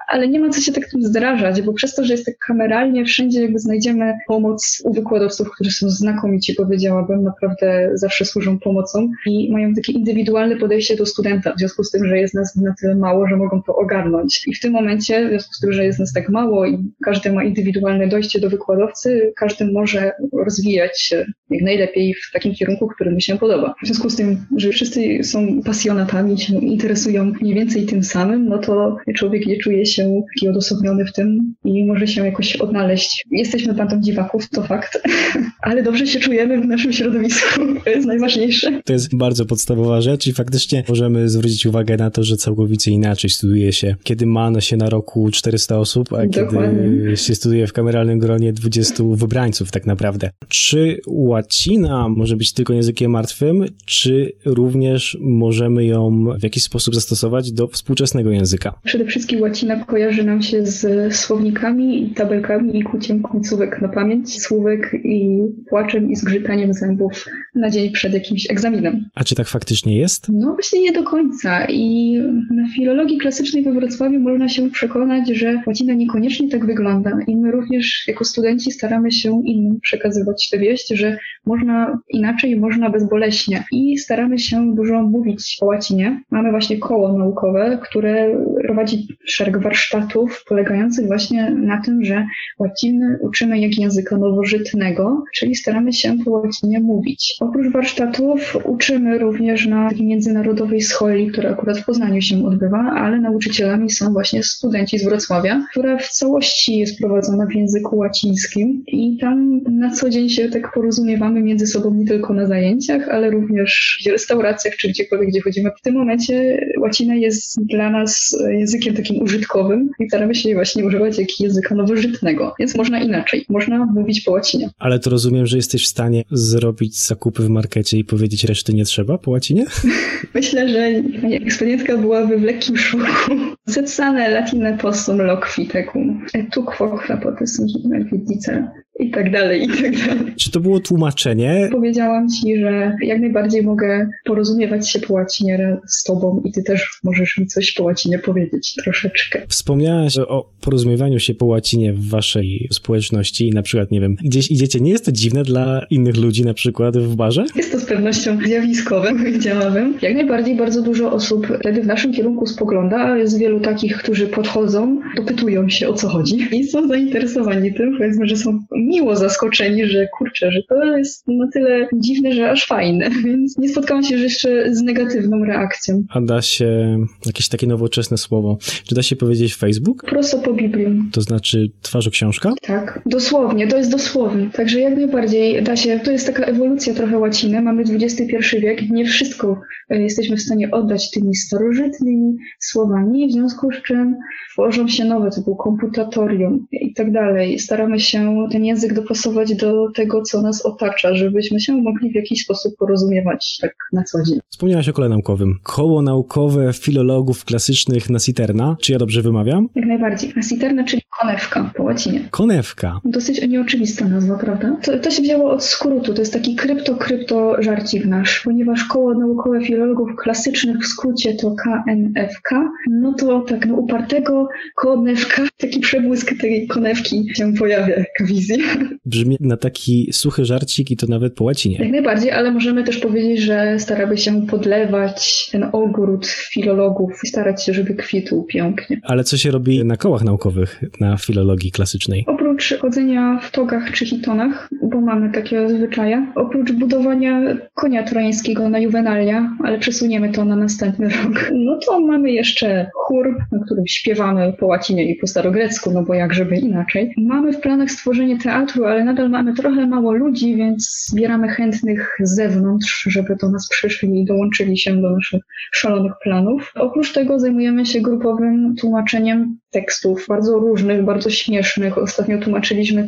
ale 0.09 0.29
nie 0.29 0.41
ma 0.41 0.49
co 0.49 0.61
się 0.61 0.73
tak 0.73 0.91
tym 0.91 1.03
zdrażać, 1.03 1.63
bo 1.63 1.73
przez 1.73 1.95
to, 1.95 2.05
że 2.05 2.13
jest 2.13 2.27
tak 2.27 2.39
kameralnie, 2.47 3.05
wszędzie 3.05 3.43
jakby 3.43 3.59
znajdziemy 3.59 4.13
pomoc 4.27 4.83
u 4.85 4.93
wykładowców, 4.93 5.51
którzy 5.51 5.71
są 5.71 5.91
znakomici, 5.91 6.55
powiedziałabym, 6.55 7.23
naprawdę 7.23 7.91
zawsze 7.95 8.25
służą 8.25 8.59
pomocą 8.59 9.11
i 9.27 9.53
mają 9.53 9.75
takie 9.75 9.93
indywidualne 9.93 10.57
podejście 10.57 10.97
do 10.97 11.07
studenta, 11.07 11.53
w 11.55 11.59
związku 11.59 11.85
z 11.85 11.91
tym, 11.91 12.07
że 12.07 12.19
jest 12.19 12.35
nas 12.35 12.57
na 12.57 12.75
tyle 12.81 12.97
mało, 12.97 13.27
że 13.27 13.37
mogą 13.41 13.63
to 13.63 13.77
ogarnąć. 13.77 14.43
I 14.47 14.55
w 14.55 14.61
tym 14.61 14.73
momencie, 14.73 15.27
w 15.27 15.29
związku 15.29 15.55
z 15.55 15.61
tym, 15.61 15.73
że 15.73 15.85
jest 15.85 15.99
nas 15.99 16.13
tak 16.13 16.29
mało 16.29 16.67
i 16.67 16.79
każdy 17.05 17.33
ma 17.33 17.45
indywidualne 17.45 18.09
dojście 18.09 18.41
do 18.41 18.51
wykładowcy, 18.51 19.33
każdy 19.37 19.73
może 19.73 20.13
rozwijać 20.33 21.03
się 21.03 21.27
jak 21.51 21.63
najlepiej 21.63 22.15
w 22.15 22.33
takim 22.33 22.55
kierunku, 22.55 22.89
który 22.89 23.11
mu 23.11 23.21
się 23.21 23.39
podoba. 23.39 23.75
W 23.83 23.87
związku 23.87 24.11
z 24.11 24.17
tym, 24.17 24.47
że 24.57 24.71
wszyscy 24.71 25.25
są 25.25 25.63
pasjonatami, 25.63 26.39
się 26.39 26.55
interesują 26.55 27.33
mniej 27.41 27.55
więcej 27.55 27.87
tym 27.87 28.05
samym, 28.05 28.49
no 28.49 28.59
to 28.59 28.97
człowiek 29.15 29.47
nie 29.47 29.59
czuje 29.59 29.87
się 29.87 30.23
taki 30.35 30.49
odosobniony 30.49 31.05
w 31.05 31.13
tym 31.13 31.55
i 31.65 31.85
może 31.85 32.07
się 32.07 32.27
jakoś 32.27 32.57
odnaleźć. 32.57 33.25
Jesteśmy 33.31 33.75
bandą 33.75 34.01
dziwaków, 34.01 34.49
to 34.49 34.63
fakt, 34.63 35.03
ale 35.69 35.83
dobrze 35.83 36.07
się 36.07 36.21
czujemy 36.21 36.61
w 36.61 36.67
naszym 36.67 36.93
środowisku. 36.93 37.61
To 37.85 37.91
jest 37.91 38.07
najważniejsze. 38.07 38.81
To 38.85 38.93
jest 38.93 39.17
bardzo 39.17 39.47
podstawowa 39.47 40.01
rzecz 40.01 40.27
i 40.27 40.33
faktycznie 40.33 40.85
możemy 40.89 41.29
zwrócić 41.29 41.67
uwagę 41.67 41.97
na 41.97 42.11
to, 42.11 42.25
że 42.25 42.37
całkowicie 42.37 42.91
inaczej 42.91 43.30
studiuje 43.35 43.73
się, 43.73 43.97
kiedy 44.03 44.27
ma 44.27 44.61
się 44.61 44.77
na 44.77 44.91
roku 44.91 45.31
400 45.31 45.79
osób, 45.79 46.13
a 46.13 46.27
Dokładnie. 46.27 46.83
kiedy 46.83 47.17
się 47.17 47.35
studiuje 47.35 47.67
w 47.67 47.73
kameralnym 47.73 48.19
gronie 48.19 48.53
20 48.53 49.05
wybrańców 49.15 49.71
tak 49.71 49.87
naprawdę. 49.87 50.31
Czy 50.49 51.01
łacina 51.07 52.09
może 52.09 52.37
być 52.37 52.53
tylko 52.53 52.73
językiem 52.73 53.11
martwym, 53.11 53.65
czy 53.87 54.33
również 54.45 55.19
możemy 55.21 55.85
ją 55.85 56.25
w 56.39 56.43
jakiś 56.43 56.63
sposób 56.63 56.95
zastosować 56.95 57.53
do 57.53 57.69
współczesnego 57.69 58.31
języka? 58.31 58.81
Przede 58.85 59.05
wszystkim 59.05 59.41
łacina 59.41 59.85
kojarzy 59.85 60.25
nam 60.25 60.43
się 60.43 60.67
z 60.67 61.15
słownikami 61.17 62.03
i 62.03 62.11
tabelkami 62.11 62.79
i 62.79 62.83
kuciem 62.83 63.23
końcówek 63.23 63.83
na 63.83 63.89
pamięć, 63.89 64.43
słówek 64.43 64.97
i 65.05 65.39
płaczem 65.69 66.11
i 66.11 66.17
zgrzytaniem 66.17 66.75
zębów 66.75 67.27
na 67.55 67.71
dzień 67.71 67.91
przed 67.91 68.15
jakimś 68.15 68.51
egzaminem. 68.51 69.09
A 69.15 69.25
czy 69.25 69.35
tak 69.35 69.49
faktycznie 69.49 69.99
jest? 69.99 70.27
No 70.29 70.53
właśnie 70.53 70.81
nie 70.81 70.93
do 70.93 71.03
końca 71.03 71.67
i 71.69 72.17
na 72.51 72.69
filologii 73.11 73.19
klasycznej 73.19 73.63
we 73.63 73.73
Wrocławiu 73.73 74.21
można 74.21 74.49
się 74.49 74.71
przekonać, 74.71 75.29
że 75.29 75.63
łacina 75.67 75.95
niekoniecznie 75.95 76.49
tak 76.49 76.67
wygląda 76.67 77.19
i 77.27 77.37
my 77.37 77.51
również 77.51 78.05
jako 78.09 78.25
studenci 78.25 78.73
staramy 78.73 79.13
się 79.13 79.43
innym 79.45 79.81
przekazywać 79.81 80.49
tę 80.51 80.59
wieść, 80.59 80.89
że 80.89 81.19
można 81.47 81.99
inaczej, 82.09 82.57
można 82.57 82.91
bezboleśnie 82.91 83.65
i 83.73 83.99
staramy 83.99 84.39
się 84.39 84.75
dużo 84.75 85.03
mówić 85.03 85.59
o 85.61 85.67
łacinie. 85.67 86.21
Mamy 86.31 86.51
właśnie 86.51 86.79
koło 86.79 87.19
naukowe, 87.19 87.79
które 87.83 88.45
prowadzi 88.63 89.09
szereg 89.25 89.59
warsztatów 89.59 90.45
polegających 90.49 91.07
właśnie 91.07 91.51
na 91.51 91.83
tym, 91.83 92.05
że 92.05 92.27
łaciny 92.59 93.19
uczymy 93.21 93.59
jak 93.59 93.79
języka 93.79 94.17
nowożytnego, 94.17 95.25
czyli 95.35 95.55
staramy 95.55 95.93
się 95.93 96.17
po 96.25 96.31
łacinie 96.31 96.81
mówić. 96.81 97.37
Oprócz 97.41 97.73
warsztatów 97.73 98.57
uczymy 98.65 99.19
również 99.19 99.67
na 99.67 99.91
międzynarodowej 100.01 100.81
scholi, 100.81 101.27
która 101.27 101.51
akurat 101.51 101.79
w 101.79 101.85
Poznaniu 101.85 102.23
się 102.23 102.47
odbywa, 102.47 103.00
ale 103.01 103.21
nauczycielami 103.21 103.91
są 103.91 104.13
właśnie 104.13 104.43
studenci 104.43 104.99
z 104.99 105.05
Wrocławia, 105.05 105.67
która 105.71 105.99
w 105.99 106.09
całości 106.09 106.79
jest 106.79 106.99
prowadzona 106.99 107.47
w 107.47 107.55
języku 107.55 107.97
łacińskim 107.97 108.83
i 108.87 109.19
tam 109.21 109.61
na 109.71 109.91
co 109.91 110.11
dzień 110.11 110.29
się 110.29 110.49
tak 110.49 110.73
porozumiewamy 110.75 111.43
między 111.43 111.67
sobą 111.67 111.95
nie 111.95 112.07
tylko 112.07 112.35
na 112.35 112.47
zajęciach, 112.47 113.09
ale 113.09 113.31
również 113.31 114.01
w 114.07 114.11
restauracjach 114.11 114.77
czy 114.77 114.89
gdziekolwiek, 114.89 115.29
gdzie 115.29 115.41
chodzimy. 115.41 115.71
W 115.79 115.83
tym 115.83 115.95
momencie 115.95 116.67
łacina 116.81 117.15
jest 117.15 117.65
dla 117.67 117.91
nas 117.91 118.37
językiem 118.51 118.95
takim 118.95 119.23
użytkowym 119.23 119.91
i 120.01 120.09
staramy 120.09 120.35
się 120.35 120.49
jej 120.49 120.57
właśnie 120.57 120.85
używać 120.85 121.19
jak 121.19 121.41
języka 121.41 121.75
nowożytnego, 121.75 122.55
więc 122.59 122.77
można 122.77 123.01
inaczej. 123.01 123.45
Można 123.49 123.87
mówić 123.87 124.21
po 124.21 124.33
łacinie. 124.33 124.71
Ale 124.79 124.99
to 124.99 125.11
rozumiem, 125.11 125.47
że 125.47 125.57
jesteś 125.57 125.85
w 125.85 125.89
stanie 125.89 126.25
zrobić 126.31 127.07
zakupy 127.07 127.43
w 127.43 127.49
markecie 127.49 127.99
i 127.99 128.05
powiedzieć 128.05 128.45
reszty 128.45 128.75
nie 128.75 128.85
trzeba 128.85 129.19
po 129.19 129.31
łacinie? 129.31 129.65
Myślę, 130.35 130.69
że 130.69 131.03
pani 131.21 131.35
ekspedientka 131.35 131.97
byłaby 131.97 132.39
w 132.39 132.43
lekkim 132.43 132.77
szoku. 132.91 133.57
Zecane 133.73 134.29
latine 134.29 134.77
possum 134.77 135.19
loqui 135.19 135.69
tecum, 135.69 136.27
et 136.35 136.49
tu 136.51 136.63
quoque 136.63 137.13
potesum 137.23 137.67
wiedicere 138.11 138.65
i 139.01 139.11
tak 139.11 139.33
dalej, 139.33 139.65
i 139.65 139.69
tak 139.69 140.07
dalej. 140.07 140.35
Czy 140.37 140.51
to 140.51 140.61
było 140.61 140.81
tłumaczenie? 140.81 141.69
Powiedziałam 141.73 142.29
ci, 142.29 142.57
że 142.57 142.97
jak 143.03 143.21
najbardziej 143.21 143.63
mogę 143.63 144.09
porozumiewać 144.25 144.91
się 144.91 144.99
po 144.99 145.15
łacinie 145.15 145.77
z 145.89 146.03
tobą 146.03 146.43
i 146.45 146.53
ty 146.53 146.63
też 146.63 147.01
możesz 147.05 147.39
mi 147.39 147.47
coś 147.47 147.73
po 147.73 147.85
łacinie 147.85 148.19
powiedzieć 148.19 148.75
troszeczkę. 148.85 149.43
Wspomniałaś 149.49 150.19
o 150.19 150.51
porozumiewaniu 150.61 151.19
się 151.19 151.35
po 151.35 151.47
łacinie 151.47 151.93
w 151.93 152.09
waszej 152.09 152.69
społeczności 152.73 153.49
i 153.49 153.51
na 153.51 153.63
przykład, 153.63 153.91
nie 153.91 154.01
wiem, 154.01 154.17
gdzieś 154.25 154.51
idziecie, 154.51 154.81
nie 154.81 154.91
jest 154.91 155.05
to 155.05 155.13
dziwne 155.13 155.43
dla 155.43 155.87
innych 155.91 156.17
ludzi 156.17 156.45
na 156.45 156.55
przykład 156.55 156.97
w 156.99 157.17
barze? 157.17 157.45
Jest 157.57 157.73
to 157.73 157.79
z 157.79 157.85
pewnością 157.85 158.39
zjawiskowe, 158.47 159.13
powiedziałabym. 159.25 159.95
Jak 160.03 160.15
najbardziej 160.15 160.57
bardzo 160.57 160.83
dużo 160.83 161.13
osób 161.13 161.47
wtedy 161.61 161.83
w 161.83 161.87
naszym 161.87 162.13
kierunku 162.13 162.47
spogląda, 162.47 162.97
a 162.97 163.19
jest 163.19 163.39
wielu 163.39 163.61
takich, 163.61 163.97
którzy 163.97 164.27
podchodzą, 164.27 165.01
dopytują 165.17 165.69
się 165.69 165.89
o 165.89 165.95
co 165.95 166.09
chodzi 166.09 166.49
i 166.53 166.65
są 166.65 166.89
zainteresowani 166.89 167.75
tym, 167.75 167.97
powiedzmy, 167.99 168.29
że 168.29 168.37
są 168.37 168.59
miło 168.91 169.17
zaskoczeni, 169.17 169.87
że 169.87 170.07
kurczę, 170.19 170.53
że 170.53 170.61
to 170.69 170.97
jest 170.97 171.29
na 171.29 171.49
tyle 171.53 171.89
dziwne, 171.95 172.33
że 172.33 172.51
aż 172.51 172.67
fajne, 172.67 173.11
więc 173.25 173.59
nie 173.59 173.69
spotkałam 173.69 174.03
się 174.03 174.17
jeszcze 174.17 174.75
z 174.75 174.83
negatywną 174.83 175.45
reakcją. 175.45 176.03
A 176.11 176.21
da 176.21 176.43
się 176.43 176.99
jakieś 177.27 177.49
takie 177.49 177.67
nowoczesne 177.67 178.19
słowo, 178.19 178.59
czy 178.85 178.95
da 178.95 179.03
się 179.03 179.17
powiedzieć 179.17 179.57
Facebook? 179.57 180.05
Prosto 180.05 180.39
po 180.39 180.53
Biblium. 180.53 181.11
To 181.13 181.21
znaczy 181.21 181.71
twarzoksiążka? 181.83 182.53
Tak, 182.63 183.03
dosłownie, 183.07 183.67
to 183.69 183.77
jest 183.77 183.91
dosłownie. 183.91 184.51
Także 184.51 184.81
jak 184.81 184.97
najbardziej 184.97 185.63
da 185.63 185.77
się, 185.77 186.01
to 186.05 186.11
jest 186.11 186.27
taka 186.27 186.45
ewolucja 186.45 186.95
trochę 186.95 187.19
łaciny, 187.19 187.63
mamy 187.63 187.83
XXI 187.83 188.61
wiek, 188.61 188.91
nie 188.91 189.05
wszystko 189.05 189.61
e, 189.91 190.03
jesteśmy 190.03 190.37
w 190.37 190.43
stanie 190.43 190.71
oddać 190.71 191.11
tymi 191.11 191.35
starożytnymi 191.35 192.37
słowami, 192.59 193.29
w 193.29 193.33
związku 193.33 193.73
z 193.73 193.83
czym 193.83 194.17
tworzą 194.53 194.89
się 194.89 195.05
nowe, 195.05 195.31
typu 195.31 195.57
komputatorium 195.57 196.67
i 196.73 196.95
tak 196.95 197.13
dalej. 197.13 197.59
Staramy 197.59 198.01
się 198.01 198.49
ten 198.53 198.65
język 198.71 198.95
dopasować 198.95 199.55
do 199.55 199.91
tego, 199.95 200.23
co 200.23 200.43
nas 200.43 200.67
otacza, 200.67 201.15
żebyśmy 201.15 201.61
się 201.61 201.73
mogli 201.73 202.11
w 202.11 202.15
jakiś 202.15 202.43
sposób 202.45 202.77
porozumiewać 202.79 203.59
tak 203.61 203.75
na 203.93 204.05
co 204.05 204.19
dzień. 204.23 204.39
Wspomniałaś 204.49 204.89
o 204.89 204.93
kole 204.93 205.09
naukowym. 205.09 205.59
Koło 205.63 206.03
naukowe 206.03 206.73
filologów 206.73 207.45
klasycznych 207.45 208.11
Nasiterna. 208.11 208.77
Czy 208.81 208.93
ja 208.93 208.99
dobrze 208.99 209.23
wymawiam? 209.23 209.69
Jak 209.75 209.87
najbardziej. 209.87 210.33
Nasiterna, 210.37 210.85
czyli 210.85 211.03
konewka 211.21 211.71
po 211.77 211.83
łacinie. 211.83 212.29
Konewka. 212.31 213.01
Dosyć 213.05 213.49
nieoczywista 213.49 214.09
nazwa, 214.09 214.39
prawda? 214.39 214.77
To, 214.83 214.99
to 214.99 215.11
się 215.11 215.23
wzięło 215.23 215.51
od 215.51 215.65
skrótu. 215.65 216.15
To 216.15 216.23
jest 216.23 216.33
taki 216.33 216.57
krypto-krypto 216.57 217.63
żarcik 217.63 218.07
nasz. 218.07 218.41
Ponieważ 218.45 218.85
koło 218.85 219.15
naukowe 219.15 219.65
filologów 219.65 220.11
klasycznych 220.17 220.77
w 220.79 220.87
skrócie 220.87 221.35
to 221.35 221.55
KNFK, 221.55 222.71
no 222.91 223.15
to 223.15 223.41
tak, 223.41 223.67
no 223.67 223.75
upartego 223.75 224.49
konewka, 224.75 225.43
taki 225.63 225.81
przebłysk 225.81 226.41
tej 226.41 226.67
konewki 226.67 227.29
się 227.35 227.55
pojawia 227.55 227.97
jaka 227.97 228.25
wizja. 228.25 228.57
Brzmi 229.05 229.37
na 229.41 229.57
taki 229.57 230.09
suchy 230.13 230.45
żarcik 230.45 230.91
i 230.91 230.97
to 230.97 231.07
nawet 231.07 231.35
po 231.35 231.45
łacinie. 231.45 231.77
Jak 231.77 231.91
najbardziej, 231.91 232.31
ale 232.33 232.51
możemy 232.53 232.85
też 232.85 232.99
powiedzieć, 232.99 233.41
że 233.41 233.77
staramy 233.79 234.19
się 234.19 234.47
podlewać 234.47 235.49
ten 235.53 235.67
ogród 235.73 236.27
filologów 236.27 237.21
i 237.25 237.27
starać 237.27 237.65
się, 237.65 237.75
żeby 237.75 237.95
kwitł 237.95 238.43
pięknie. 238.43 239.01
Ale 239.03 239.25
co 239.25 239.37
się 239.37 239.51
robi 239.51 239.85
na 239.85 239.97
kołach 239.97 240.25
naukowych 240.25 240.81
na 241.01 241.17
filologii 241.17 241.71
klasycznej? 241.71 242.27
Oprócz 242.61 242.81
chodzenia 242.81 243.39
w 243.43 243.51
togach 243.51 243.91
czy 243.91 244.07
hitonach, 244.07 244.69
bo 244.83 245.01
mamy 245.01 245.33
takie 245.33 245.69
zwyczaje, 245.69 246.27
oprócz 246.35 246.73
budowania 246.73 247.41
konia 247.75 248.03
trojańskiego 248.03 248.69
na 248.69 248.79
juwenalia, 248.79 249.57
ale 249.65 249.79
przesuniemy 249.79 250.33
to 250.33 250.45
na 250.45 250.57
następny 250.57 251.09
rok, 251.09 251.51
no 251.53 251.79
to 251.87 252.01
mamy 252.01 252.31
jeszcze 252.31 252.91
chór, 252.95 253.39
na 253.53 253.65
którym 253.65 253.87
śpiewamy 253.87 254.53
po 254.59 254.67
łacinie 254.67 255.11
i 255.11 255.17
po 255.17 255.27
starogrecku, 255.27 255.91
no 255.91 256.03
bo 256.03 256.15
jak 256.15 256.35
żeby 256.35 256.57
inaczej. 256.57 257.15
Mamy 257.17 257.53
w 257.53 257.61
planach 257.61 257.91
stworzenie 257.91 258.39
teatru, 258.39 258.85
ale 258.85 259.05
nadal 259.05 259.31
mamy 259.31 259.55
trochę 259.55 259.87
mało 259.87 260.13
ludzi, 260.13 260.57
więc 260.57 261.07
zbieramy 261.09 261.49
chętnych 261.49 262.17
z 262.23 262.35
zewnątrz, 262.35 263.07
żeby 263.11 263.37
do 263.37 263.51
nas 263.51 263.69
przyszli 263.69 264.21
i 264.21 264.25
dołączyli 264.25 264.79
się 264.79 264.97
do 264.97 265.11
naszych 265.11 265.43
szalonych 265.73 266.13
planów. 266.23 266.73
Oprócz 266.75 267.13
tego 267.13 267.39
zajmujemy 267.39 267.87
się 267.87 268.01
grupowym 268.01 268.75
tłumaczeniem 268.81 269.59
tekstów, 269.71 270.27
bardzo 270.29 270.59
różnych, 270.59 271.05
bardzo 271.05 271.31
śmiesznych. 271.31 271.99
Ostatnio 271.99 272.39
tłumaczyliśmy 272.39 272.50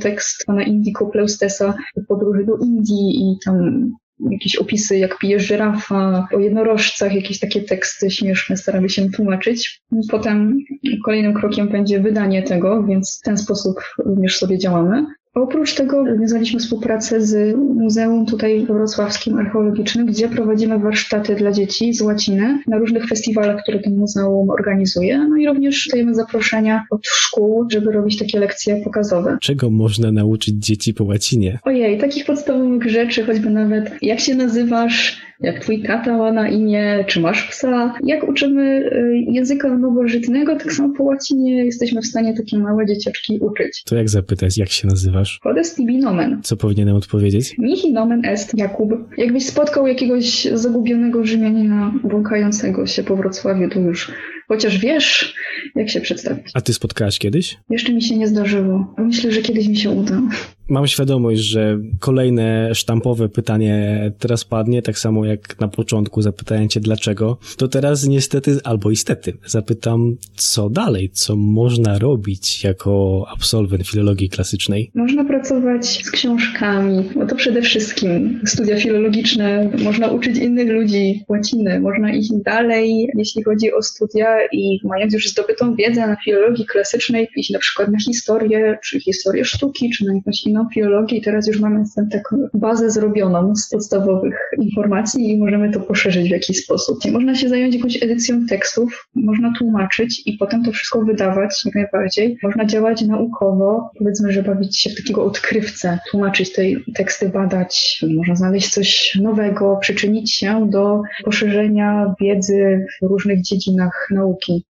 tekst 0.01 0.45
pana 0.47 0.63
Indiko 0.63 1.07
Pleustesa 1.07 1.75
podróży 2.09 2.45
do 2.45 2.57
Indii 2.57 3.17
i 3.17 3.37
tam 3.45 3.89
jakieś 4.31 4.57
opisy, 4.57 4.99
jak 4.99 5.19
pije 5.19 5.41
żyrafa, 5.41 6.29
o 6.33 6.39
jednorożcach, 6.39 7.15
jakieś 7.15 7.39
takie 7.39 7.63
teksty 7.63 8.11
śmieszne 8.11 8.57
staramy 8.57 8.89
się 8.89 9.11
tłumaczyć. 9.11 9.83
Potem 10.11 10.59
kolejnym 11.05 11.35
krokiem 11.35 11.69
będzie 11.69 12.01
wydanie 12.01 12.43
tego, 12.43 12.83
więc 12.83 13.19
w 13.19 13.25
ten 13.25 13.37
sposób 13.37 13.75
również 13.99 14.39
sobie 14.39 14.59
działamy. 14.59 15.07
Oprócz 15.35 15.75
tego 15.75 16.03
nawiązaliśmy 16.03 16.61
współpracę 16.61 17.21
z 17.21 17.57
Muzeum 17.57 18.27
tutaj 18.27 18.67
Wrocławskim 18.67 19.39
Archeologicznym, 19.39 20.07
gdzie 20.07 20.29
prowadzimy 20.29 20.79
warsztaty 20.79 21.35
dla 21.35 21.53
dzieci 21.53 21.95
z 21.95 22.01
łaciny 22.01 22.62
na 22.67 22.79
różnych 22.79 23.09
festiwalach, 23.09 23.62
które 23.62 23.81
to 23.81 23.91
muzeum 23.91 24.51
organizuje. 24.51 25.27
No 25.29 25.37
i 25.37 25.47
również 25.47 25.89
dajemy 25.93 26.15
zaproszenia 26.15 26.85
od 26.91 27.07
szkół, 27.07 27.67
żeby 27.71 27.93
robić 27.93 28.19
takie 28.19 28.41
lekcje 28.41 28.81
pokazowe. 28.85 29.39
Czego 29.41 29.71
można 29.71 30.12
nauczyć 30.12 30.55
dzieci 30.55 30.95
po 30.95 31.05
łacinie? 31.05 31.59
Ojej, 31.62 31.99
takich 31.99 32.25
podstawowych 32.25 32.91
rzeczy, 32.91 33.25
choćby 33.25 33.51
nawet 33.51 33.91
jak 34.03 34.21
się 34.21 34.35
nazywasz, 34.35 35.23
jak 35.43 35.59
twój 35.59 35.83
tata 35.83 36.19
ma 36.19 36.33
na 36.33 36.49
imię, 36.49 37.05
czy 37.07 37.21
masz 37.21 37.49
psa. 37.49 37.95
Jak 38.05 38.29
uczymy 38.29 38.63
y, 38.63 39.25
języka 39.29 39.77
nowożytnego, 39.77 40.57
tak 40.57 40.73
samo 40.73 40.95
po 40.95 41.05
łacinie 41.05 41.65
jesteśmy 41.65 42.01
w 42.03 42.07
stanie 42.07 42.35
takie 42.37 42.59
małe 42.59 42.87
dzieciaczki 42.87 43.39
uczyć. 43.39 43.83
To 43.85 43.97
jak 43.97 44.09
zapytać, 44.09 44.59
jak 44.59 44.69
się 44.69 44.89
nazywasz? 44.89 45.41
Codes 45.43 45.75
tibi 45.75 45.99
nomen. 45.99 46.41
Co 46.43 46.57
powinienem 46.57 46.97
odpowiedzieć? 46.97 47.55
Mihi 47.59 47.93
nomen 47.93 48.25
est 48.25 48.59
Jakub. 48.59 48.91
Jakbyś 49.19 49.47
spotkał 49.47 49.87
jakiegoś 49.87 50.45
zagubionego 50.45 51.25
Rzymianina 51.25 51.93
błąkającego 52.05 52.87
się 52.87 53.03
po 53.03 53.17
Wrocławiu, 53.17 53.69
to 53.69 53.81
już 53.81 54.13
chociaż 54.53 54.79
wiesz, 54.79 55.35
jak 55.75 55.91
się 55.91 56.01
przedstawić. 56.01 56.47
A 56.55 56.61
ty 56.61 56.75
spotkałaś 56.75 57.19
kiedyś? 57.19 57.59
Jeszcze 57.71 57.93
mi 57.93 58.03
się 58.03 58.17
nie 58.17 58.29
zdarzyło. 58.29 58.95
Myślę, 58.99 59.33
że 59.33 59.43
kiedyś 59.43 59.69
mi 59.69 59.77
się 59.77 59.91
uda. 59.91 60.23
Mam 60.69 60.87
świadomość, 60.87 61.41
że 61.41 61.79
kolejne 62.01 62.75
sztampowe 62.75 63.29
pytanie 63.29 64.13
teraz 64.19 64.45
padnie, 64.45 64.83
tak 64.83 64.99
samo 64.99 65.25
jak 65.25 65.61
na 65.61 65.69
początku 65.69 66.23
zapytałem 66.23 66.69
cię 66.69 66.81
dlaczego, 66.81 67.39
to 67.57 67.69
teraz 67.69 68.07
niestety, 68.07 68.59
albo 68.65 68.91
istety, 68.91 69.33
zapytam 69.47 70.17
co 70.37 70.71
dalej, 70.71 71.11
co 71.11 71.37
można 71.37 71.99
robić 71.99 72.65
jako 72.65 73.25
absolwent 73.33 73.89
filologii 73.89 74.29
klasycznej. 74.29 74.91
Można 74.95 75.25
pracować 75.25 76.05
z 76.05 76.11
książkami, 76.11 77.11
bo 77.17 77.27
to 77.27 77.37
przede 77.37 77.63
wszystkim 77.63 78.41
studia 78.47 78.77
filologiczne, 78.77 79.71
można 79.85 80.09
uczyć 80.09 80.37
innych 80.37 80.69
ludzi 80.69 81.25
łaciny, 81.29 81.81
można 81.81 82.13
iść 82.13 82.33
dalej, 82.45 83.09
jeśli 83.19 83.43
chodzi 83.43 83.73
o 83.73 83.83
studia 83.83 84.42
i 84.53 84.81
mając 84.85 85.15
już 85.15 85.29
zdobytą 85.29 85.75
wiedzę 85.75 86.07
na 86.07 86.17
filologii 86.25 86.67
klasycznej, 86.67 87.29
iść 87.37 87.51
na 87.51 87.59
przykład 87.59 87.89
na 87.89 87.99
historię, 87.99 88.79
czy 88.85 89.01
historię 89.01 89.45
sztuki, 89.45 89.91
czy 89.91 90.05
na 90.05 90.15
jakąś 90.15 90.47
inną 90.47 90.69
filologię 90.75 91.17
i 91.17 91.23
teraz 91.23 91.47
już 91.49 91.61
mamy 91.61 91.85
taką 92.11 92.37
bazę 92.55 92.91
zrobioną 92.91 93.57
z 93.57 93.71
podstawowych 93.71 94.35
informacji 94.59 95.31
i 95.31 95.39
możemy 95.39 95.71
to 95.71 95.81
poszerzyć 95.81 96.29
w 96.29 96.31
jakiś 96.31 96.65
sposób. 96.65 96.99
Można 97.13 97.35
się 97.35 97.49
zająć 97.49 97.75
jakąś 97.75 98.03
edycją 98.03 98.47
tekstów, 98.47 99.09
można 99.15 99.53
tłumaczyć 99.59 100.23
i 100.27 100.33
potem 100.33 100.65
to 100.65 100.73
wszystko 100.73 101.03
wydawać 101.03 101.63
jak 101.65 101.75
najbardziej. 101.75 102.39
Można 102.43 102.65
działać 102.65 103.03
naukowo, 103.03 103.91
powiedzmy, 103.99 104.33
że 104.33 104.43
bawić 104.43 104.81
się 104.81 104.91
w 104.91 104.97
takiego 104.97 105.25
odkrywcę, 105.25 105.99
tłumaczyć 106.11 106.53
te 106.53 106.63
teksty, 106.95 107.29
badać, 107.29 108.05
można 108.17 108.37
znaleźć 108.37 108.69
coś 108.69 109.19
nowego, 109.21 109.77
przyczynić 109.77 110.35
się 110.35 110.71
do 110.71 111.03
poszerzenia 111.25 112.15
wiedzy 112.21 112.87
w 113.03 113.07
różnych 113.07 113.43
dziedzinach 113.43 114.09
nauki. 114.11 114.32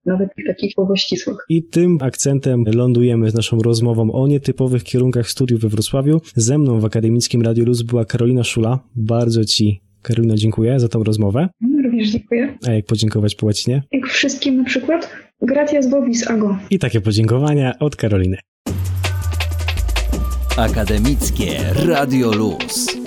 Nawet 0.05 0.35
tych 0.35 0.45
takich 0.47 0.73
słowo 0.73 0.95
ścisłych. 0.95 1.37
I 1.49 1.63
tym 1.63 1.97
akcentem 2.01 2.63
lądujemy 2.73 3.29
z 3.29 3.33
naszą 3.33 3.57
rozmową 3.57 4.11
o 4.11 4.27
nietypowych 4.27 4.83
kierunkach 4.83 5.29
studiów 5.29 5.61
we 5.61 5.69
Wrocławiu. 5.69 6.21
Ze 6.35 6.57
mną 6.57 6.79
w 6.79 6.85
Akademickim 6.85 7.41
Radiu 7.41 7.65
Luz 7.65 7.81
była 7.81 8.05
Karolina 8.05 8.43
Szula. 8.43 8.79
Bardzo 8.95 9.45
Ci, 9.45 9.81
Karolina, 10.01 10.35
dziękuję 10.35 10.79
za 10.79 10.87
tą 10.87 11.03
rozmowę. 11.03 11.49
Również 11.83 12.09
dziękuję. 12.09 12.57
A 12.67 12.71
jak 12.71 12.85
podziękować 12.85 13.35
po 13.35 13.45
łacinie? 13.45 13.83
Jak 13.91 14.07
wszystkim 14.07 14.57
na 14.57 14.63
przykład 14.63 15.09
gratias 15.41 15.89
vobis 15.89 16.27
ago. 16.27 16.57
I 16.69 16.79
takie 16.79 17.01
podziękowania 17.01 17.79
od 17.79 17.95
Karoliny. 17.95 18.37
Akademickie 20.57 21.45
Radio 21.85 22.31
Luz. 22.31 22.97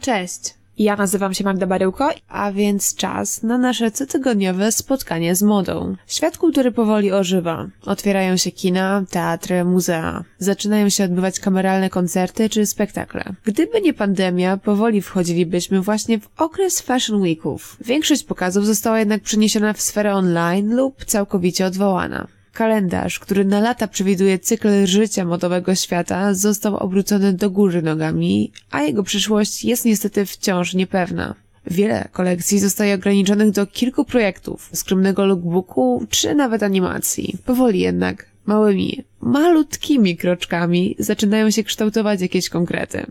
Cześć. 0.00 0.63
Ja 0.78 0.96
nazywam 0.96 1.34
się 1.34 1.44
Magda 1.44 1.66
Baryłko, 1.66 2.10
a 2.28 2.52
więc 2.52 2.94
czas 2.94 3.42
na 3.42 3.58
nasze 3.58 3.90
cotygodniowe 3.90 4.72
spotkanie 4.72 5.34
z 5.34 5.42
modą. 5.42 5.96
Świat 6.06 6.38
kultury 6.38 6.72
powoli 6.72 7.12
ożywa. 7.12 7.66
Otwierają 7.86 8.36
się 8.36 8.50
kina, 8.50 9.04
teatry, 9.10 9.64
muzea. 9.64 10.24
Zaczynają 10.38 10.88
się 10.88 11.04
odbywać 11.04 11.40
kameralne 11.40 11.90
koncerty 11.90 12.48
czy 12.48 12.66
spektakle. 12.66 13.24
Gdyby 13.44 13.80
nie 13.80 13.94
pandemia, 13.94 14.56
powoli 14.56 15.02
wchodzilibyśmy 15.02 15.80
właśnie 15.80 16.20
w 16.20 16.28
okres 16.36 16.80
Fashion 16.80 17.20
Weeków. 17.20 17.76
Większość 17.80 18.24
pokazów 18.24 18.66
została 18.66 18.98
jednak 18.98 19.22
przeniesiona 19.22 19.72
w 19.72 19.80
sferę 19.80 20.14
online 20.14 20.76
lub 20.76 21.04
całkowicie 21.04 21.66
odwołana. 21.66 22.26
Kalendarz, 22.54 23.18
który 23.18 23.44
na 23.44 23.60
lata 23.60 23.88
przewiduje 23.88 24.38
cykl 24.38 24.86
życia 24.86 25.24
modowego 25.24 25.74
świata, 25.74 26.34
został 26.34 26.76
obrócony 26.76 27.32
do 27.32 27.50
góry 27.50 27.82
nogami, 27.82 28.52
a 28.70 28.82
jego 28.82 29.02
przyszłość 29.02 29.64
jest 29.64 29.84
niestety 29.84 30.26
wciąż 30.26 30.74
niepewna. 30.74 31.34
Wiele 31.66 32.08
kolekcji 32.12 32.58
zostaje 32.58 32.94
ograniczonych 32.94 33.50
do 33.50 33.66
kilku 33.66 34.04
projektów, 34.04 34.70
skromnego 34.72 35.26
lookbooku 35.26 36.06
czy 36.10 36.34
nawet 36.34 36.62
animacji. 36.62 37.36
Powoli 37.44 37.80
jednak, 37.80 38.26
małymi, 38.46 39.04
malutkimi 39.20 40.16
kroczkami 40.16 40.96
zaczynają 40.98 41.50
się 41.50 41.64
kształtować 41.64 42.20
jakieś 42.20 42.48
konkrety. 42.48 43.06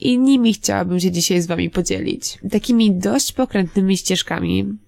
I 0.00 0.18
nimi 0.18 0.54
chciałabym 0.54 1.00
się 1.00 1.10
dzisiaj 1.10 1.40
z 1.40 1.46
wami 1.46 1.70
podzielić. 1.70 2.38
Takimi 2.50 2.94
dość 2.94 3.32
pokrętnymi 3.32 3.96
ścieżkami, 3.96 4.78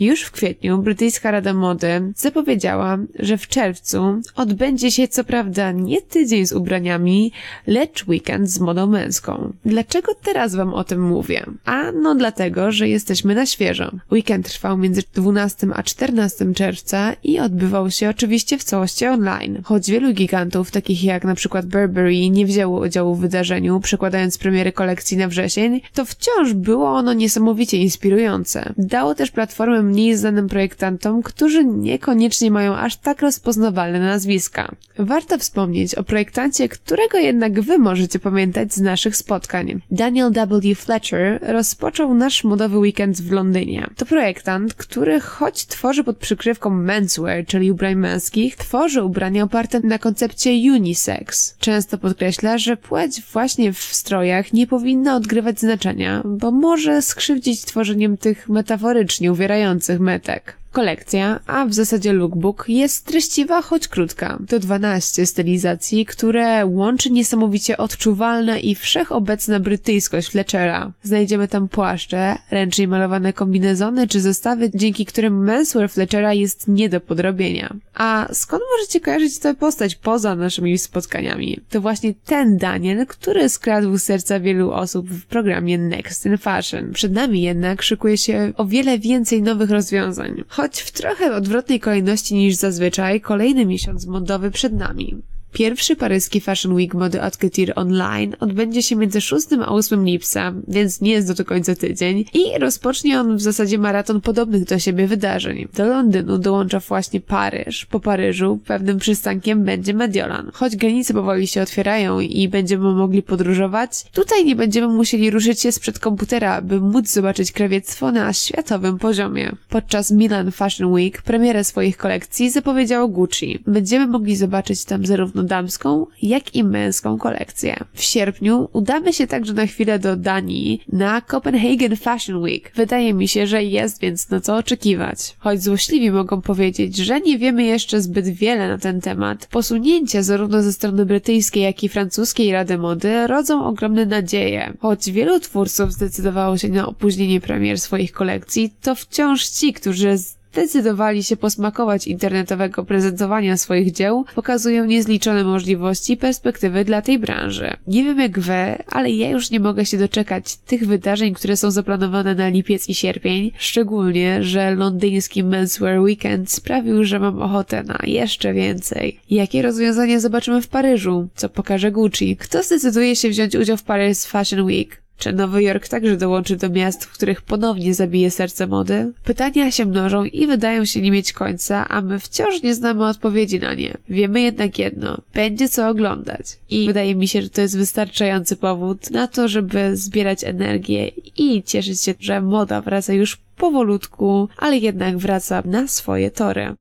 już 0.00 0.22
w 0.22 0.30
kwietniu 0.30 0.78
brytyjska 0.78 1.30
Rada 1.30 1.54
Mody 1.54 2.12
zapowiedziała, 2.16 2.98
że 3.18 3.38
w 3.38 3.48
czerwcu 3.48 4.20
odbędzie 4.36 4.90
się 4.90 5.08
co 5.08 5.24
prawda 5.24 5.72
nie 5.72 6.02
tydzień 6.02 6.46
z 6.46 6.52
ubraniami, 6.52 7.32
lecz 7.66 8.08
weekend 8.08 8.50
z 8.50 8.60
modą 8.60 8.86
męską. 8.86 9.52
Dlaczego 9.64 10.12
teraz 10.22 10.54
wam 10.54 10.74
o 10.74 10.84
tym 10.84 11.02
mówię? 11.02 11.46
A 11.64 11.92
no 11.92 12.14
dlatego, 12.14 12.72
że 12.72 12.88
jesteśmy 12.88 13.34
na 13.34 13.46
świeżo. 13.46 13.92
Weekend 14.12 14.48
trwał 14.48 14.78
między 14.78 15.02
12 15.14 15.66
a 15.74 15.82
14 15.82 16.54
czerwca 16.54 17.12
i 17.24 17.38
odbywał 17.40 17.90
się 17.90 18.08
oczywiście 18.08 18.58
w 18.58 18.64
całości 18.64 19.06
online. 19.06 19.62
Choć 19.64 19.90
wielu 19.90 20.12
gigantów, 20.12 20.70
takich 20.70 21.04
jak 21.04 21.24
na 21.24 21.34
przykład 21.34 21.66
Burberry, 21.66 22.30
nie 22.30 22.46
wzięło 22.46 22.80
udziału 22.80 23.14
w 23.14 23.20
wydarzeniu, 23.20 23.80
przekładając 23.80 24.38
premiery 24.38 24.72
kolekcji 24.72 25.16
na 25.16 25.28
wrzesień, 25.28 25.80
to 25.94 26.04
wciąż 26.04 26.52
było 26.52 26.88
ono 26.90 27.12
niesamowicie 27.12 27.76
inspirujące. 27.76 28.72
Dało 28.78 29.14
też 29.14 29.30
platformę 29.30 29.82
mniej 29.88 30.16
znanym 30.16 30.48
projektantom, 30.48 31.22
którzy 31.22 31.64
niekoniecznie 31.64 32.50
mają 32.50 32.76
aż 32.76 32.96
tak 32.96 33.22
rozpoznawalne 33.22 34.00
nazwiska. 34.00 34.74
Warto 34.98 35.38
wspomnieć 35.38 35.94
o 35.94 36.02
projektancie, 36.02 36.68
którego 36.68 37.18
jednak 37.18 37.60
wy 37.60 37.78
możecie 37.78 38.18
pamiętać 38.18 38.74
z 38.74 38.80
naszych 38.80 39.16
spotkań. 39.16 39.80
Daniel 39.90 40.32
W. 40.32 40.74
Fletcher 40.74 41.40
rozpoczął 41.42 42.14
nasz 42.14 42.44
modowy 42.44 42.78
weekend 42.78 43.20
w 43.20 43.32
Londynie. 43.32 43.86
To 43.96 44.06
projektant, 44.06 44.74
który 44.74 45.20
choć 45.20 45.66
tworzy 45.66 46.04
pod 46.04 46.16
przykrywką 46.16 46.70
menswear, 46.70 47.46
czyli 47.46 47.70
ubrań 47.70 47.94
męskich, 47.94 48.56
tworzy 48.56 49.02
ubrania 49.02 49.44
oparte 49.44 49.80
na 49.80 49.98
koncepcie 49.98 50.50
unisex. 50.50 51.56
Często 51.58 51.98
podkreśla, 51.98 52.58
że 52.58 52.76
płeć 52.76 53.22
właśnie 53.32 53.72
w 53.72 53.78
strojach 53.78 54.52
nie 54.52 54.66
powinna 54.66 55.16
odgrywać 55.16 55.60
znaczenia, 55.60 56.22
bo 56.24 56.50
może 56.50 57.02
skrzywdzić 57.02 57.60
tworzeniem 57.60 58.16
tych 58.16 58.48
metaforycznie 58.48 59.32
uwierających 59.32 59.77
metek. 59.98 60.57
Kolekcja, 60.72 61.40
a 61.46 61.66
w 61.66 61.74
zasadzie 61.74 62.12
lookbook, 62.12 62.64
jest 62.68 63.06
treściwa, 63.06 63.62
choć 63.62 63.88
krótka. 63.88 64.38
To 64.48 64.58
12 64.58 65.26
stylizacji, 65.26 66.06
które 66.06 66.66
łączy 66.66 67.10
niesamowicie 67.10 67.76
odczuwalna 67.76 68.58
i 68.58 68.74
wszechobecna 68.74 69.60
brytyjskość 69.60 70.28
Fletchera. 70.28 70.92
Znajdziemy 71.02 71.48
tam 71.48 71.68
płaszcze, 71.68 72.36
ręcznie 72.50 72.88
malowane 72.88 73.32
kombinezony 73.32 74.08
czy 74.08 74.20
zestawy, 74.20 74.70
dzięki 74.74 75.06
którym 75.06 75.44
menswear 75.44 75.90
Fletchera 75.90 76.34
jest 76.34 76.68
nie 76.68 76.88
do 76.88 77.00
podrobienia. 77.00 77.74
A 77.94 78.28
skąd 78.32 78.62
możecie 78.76 79.00
kojarzyć 79.00 79.38
tę 79.38 79.54
postać 79.54 79.94
poza 79.94 80.36
naszymi 80.36 80.78
spotkaniami? 80.78 81.60
To 81.70 81.80
właśnie 81.80 82.14
ten 82.14 82.56
Daniel, 82.56 83.06
który 83.06 83.48
skradł 83.48 83.98
serca 83.98 84.40
wielu 84.40 84.72
osób 84.72 85.10
w 85.10 85.26
programie 85.26 85.78
Next 85.78 86.26
in 86.26 86.38
Fashion. 86.38 86.92
Przed 86.92 87.12
nami 87.12 87.42
jednak 87.42 87.82
szykuje 87.82 88.18
się 88.18 88.52
o 88.56 88.64
wiele 88.64 88.98
więcej 88.98 89.42
nowych 89.42 89.70
rozwiązań 89.70 90.44
choć 90.58 90.80
w 90.80 90.90
trochę 90.90 91.36
odwrotnej 91.36 91.80
kolejności 91.80 92.34
niż 92.34 92.54
zazwyczaj, 92.54 93.20
kolejny 93.20 93.66
miesiąc 93.66 94.06
modowy 94.06 94.50
przed 94.50 94.72
nami. 94.72 95.22
Pierwszy 95.52 95.96
paryski 95.96 96.40
Fashion 96.40 96.72
Week 96.72 96.94
mody 96.94 97.18
Haute 97.18 97.38
Couture 97.38 97.74
online 97.74 98.36
odbędzie 98.40 98.82
się 98.82 98.96
między 98.96 99.20
6 99.20 99.46
a 99.66 99.68
8 99.68 100.04
lipca, 100.04 100.52
więc 100.68 101.00
nie 101.00 101.10
jest 101.10 101.28
to 101.28 101.34
do 101.34 101.44
końca 101.44 101.74
tydzień 101.74 102.24
i 102.34 102.58
rozpocznie 102.58 103.20
on 103.20 103.36
w 103.36 103.40
zasadzie 103.40 103.78
maraton 103.78 104.20
podobnych 104.20 104.64
do 104.64 104.78
siebie 104.78 105.06
wydarzeń. 105.06 105.68
Do 105.74 105.86
Londynu 105.86 106.38
dołącza 106.38 106.80
właśnie 106.80 107.20
Paryż. 107.20 107.86
Po 107.86 108.00
Paryżu 108.00 108.58
pewnym 108.66 108.98
przystankiem 108.98 109.64
będzie 109.64 109.94
Mediolan. 109.94 110.50
Choć 110.54 110.76
granice 110.76 111.14
powoli 111.14 111.46
się 111.46 111.62
otwierają 111.62 112.20
i 112.20 112.48
będziemy 112.48 112.92
mogli 112.92 113.22
podróżować, 113.22 114.04
tutaj 114.12 114.44
nie 114.44 114.56
będziemy 114.56 114.88
musieli 114.88 115.30
ruszyć 115.30 115.60
się 115.60 115.72
sprzed 115.72 115.98
komputera, 115.98 116.62
by 116.62 116.80
móc 116.80 117.08
zobaczyć 117.08 117.52
krawiectwo 117.52 118.12
na 118.12 118.32
światowym 118.32 118.98
poziomie. 118.98 119.52
Podczas 119.68 120.10
Milan 120.10 120.50
Fashion 120.50 120.92
Week 120.92 121.22
premierę 121.22 121.64
swoich 121.64 121.96
kolekcji 121.96 122.50
zapowiedziało 122.50 123.08
Gucci. 123.08 123.58
Będziemy 123.66 124.06
mogli 124.06 124.36
zobaczyć 124.36 124.84
tam 124.84 125.06
zarówno 125.06 125.37
damską, 125.42 126.06
jak 126.22 126.54
i 126.54 126.64
męską 126.64 127.18
kolekcję. 127.18 127.76
W 127.94 128.02
sierpniu 128.02 128.68
udamy 128.72 129.12
się 129.12 129.26
także 129.26 129.52
na 129.52 129.66
chwilę 129.66 129.98
do 129.98 130.16
Danii 130.16 130.82
na 130.92 131.20
Copenhagen 131.20 131.96
Fashion 131.96 132.36
Week. 132.36 132.72
Wydaje 132.74 133.14
mi 133.14 133.28
się, 133.28 133.46
że 133.46 133.64
jest 133.64 134.00
więc 134.00 134.30
na 134.30 134.40
co 134.40 134.56
oczekiwać. 134.56 135.36
Choć 135.38 135.62
złośliwi 135.62 136.10
mogą 136.10 136.40
powiedzieć, 136.40 136.96
że 136.96 137.20
nie 137.20 137.38
wiemy 137.38 137.64
jeszcze 137.64 138.00
zbyt 138.00 138.28
wiele 138.28 138.68
na 138.68 138.78
ten 138.78 139.00
temat, 139.00 139.46
posunięcia 139.46 140.22
zarówno 140.22 140.62
ze 140.62 140.72
strony 140.72 141.06
brytyjskiej, 141.06 141.62
jak 141.62 141.84
i 141.84 141.88
francuskiej 141.88 142.52
Rady 142.52 142.78
Mody 142.78 143.26
rodzą 143.26 143.64
ogromne 143.64 144.06
nadzieje. 144.06 144.72
Choć 144.80 145.10
wielu 145.10 145.40
twórców 145.40 145.92
zdecydowało 145.92 146.58
się 146.58 146.68
na 146.68 146.86
opóźnienie 146.86 147.40
premier 147.40 147.80
swoich 147.80 148.12
kolekcji, 148.12 148.74
to 148.82 148.94
wciąż 148.94 149.48
ci, 149.48 149.72
którzy 149.72 150.16
zdecydowali 150.58 151.24
się 151.24 151.36
posmakować 151.36 152.06
internetowego 152.06 152.84
prezentowania 152.84 153.56
swoich 153.56 153.92
dzieł, 153.92 154.24
pokazują 154.34 154.84
niezliczone 154.84 155.44
możliwości 155.44 156.12
i 156.12 156.16
perspektywy 156.16 156.84
dla 156.84 157.02
tej 157.02 157.18
branży. 157.18 157.76
Nie 157.86 158.04
wiem 158.04 158.18
jak 158.18 158.38
wy, 158.38 158.76
ale 158.86 159.10
ja 159.10 159.30
już 159.30 159.50
nie 159.50 159.60
mogę 159.60 159.86
się 159.86 159.98
doczekać 159.98 160.56
tych 160.56 160.86
wydarzeń, 160.86 161.34
które 161.34 161.56
są 161.56 161.70
zaplanowane 161.70 162.34
na 162.34 162.48
lipiec 162.48 162.88
i 162.88 162.94
sierpień, 162.94 163.52
szczególnie, 163.58 164.42
że 164.42 164.74
londyński 164.74 165.44
Menswear 165.44 166.00
Weekend 166.00 166.52
sprawił, 166.52 167.04
że 167.04 167.18
mam 167.18 167.42
ochotę 167.42 167.82
na 167.82 167.98
jeszcze 168.06 168.52
więcej. 168.52 169.20
Jakie 169.30 169.62
rozwiązania 169.62 170.20
zobaczymy 170.20 170.62
w 170.62 170.68
Paryżu? 170.68 171.28
Co 171.34 171.48
pokaże 171.48 171.90
Gucci? 171.92 172.36
Kto 172.36 172.62
zdecyduje 172.62 173.16
się 173.16 173.28
wziąć 173.28 173.54
udział 173.54 173.76
w 173.76 173.82
Paris 173.82 174.26
Fashion 174.26 174.60
Week? 174.60 175.07
Czy 175.18 175.32
Nowy 175.32 175.62
Jork 175.62 175.88
także 175.88 176.16
dołączy 176.16 176.56
do 176.56 176.70
miast, 176.70 177.04
w 177.04 177.12
których 177.12 177.42
ponownie 177.42 177.94
zabije 177.94 178.30
serce 178.30 178.66
mody? 178.66 179.12
Pytania 179.24 179.70
się 179.70 179.86
mnożą 179.86 180.24
i 180.24 180.46
wydają 180.46 180.84
się 180.84 181.00
nie 181.00 181.10
mieć 181.10 181.32
końca, 181.32 181.88
a 181.88 182.00
my 182.00 182.18
wciąż 182.18 182.62
nie 182.62 182.74
znamy 182.74 183.06
odpowiedzi 183.06 183.60
na 183.60 183.74
nie. 183.74 183.96
Wiemy 184.08 184.40
jednak 184.40 184.78
jedno. 184.78 185.18
Będzie 185.34 185.68
co 185.68 185.88
oglądać. 185.88 186.46
I 186.70 186.86
wydaje 186.86 187.14
mi 187.14 187.28
się, 187.28 187.42
że 187.42 187.50
to 187.50 187.60
jest 187.60 187.78
wystarczający 187.78 188.56
powód 188.56 189.10
na 189.10 189.26
to, 189.26 189.48
żeby 189.48 189.96
zbierać 189.96 190.44
energię 190.44 191.08
i 191.36 191.62
cieszyć 191.62 192.02
się, 192.02 192.14
że 192.20 192.40
moda 192.40 192.80
wraca 192.82 193.12
już 193.12 193.38
powolutku, 193.56 194.48
ale 194.56 194.78
jednak 194.78 195.18
wraca 195.18 195.62
na 195.64 195.88
swoje 195.88 196.30
tory. 196.30 196.74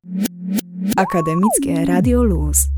Akademickie 0.95 1.85
Radio 1.85 2.23
Luz. 2.23 2.76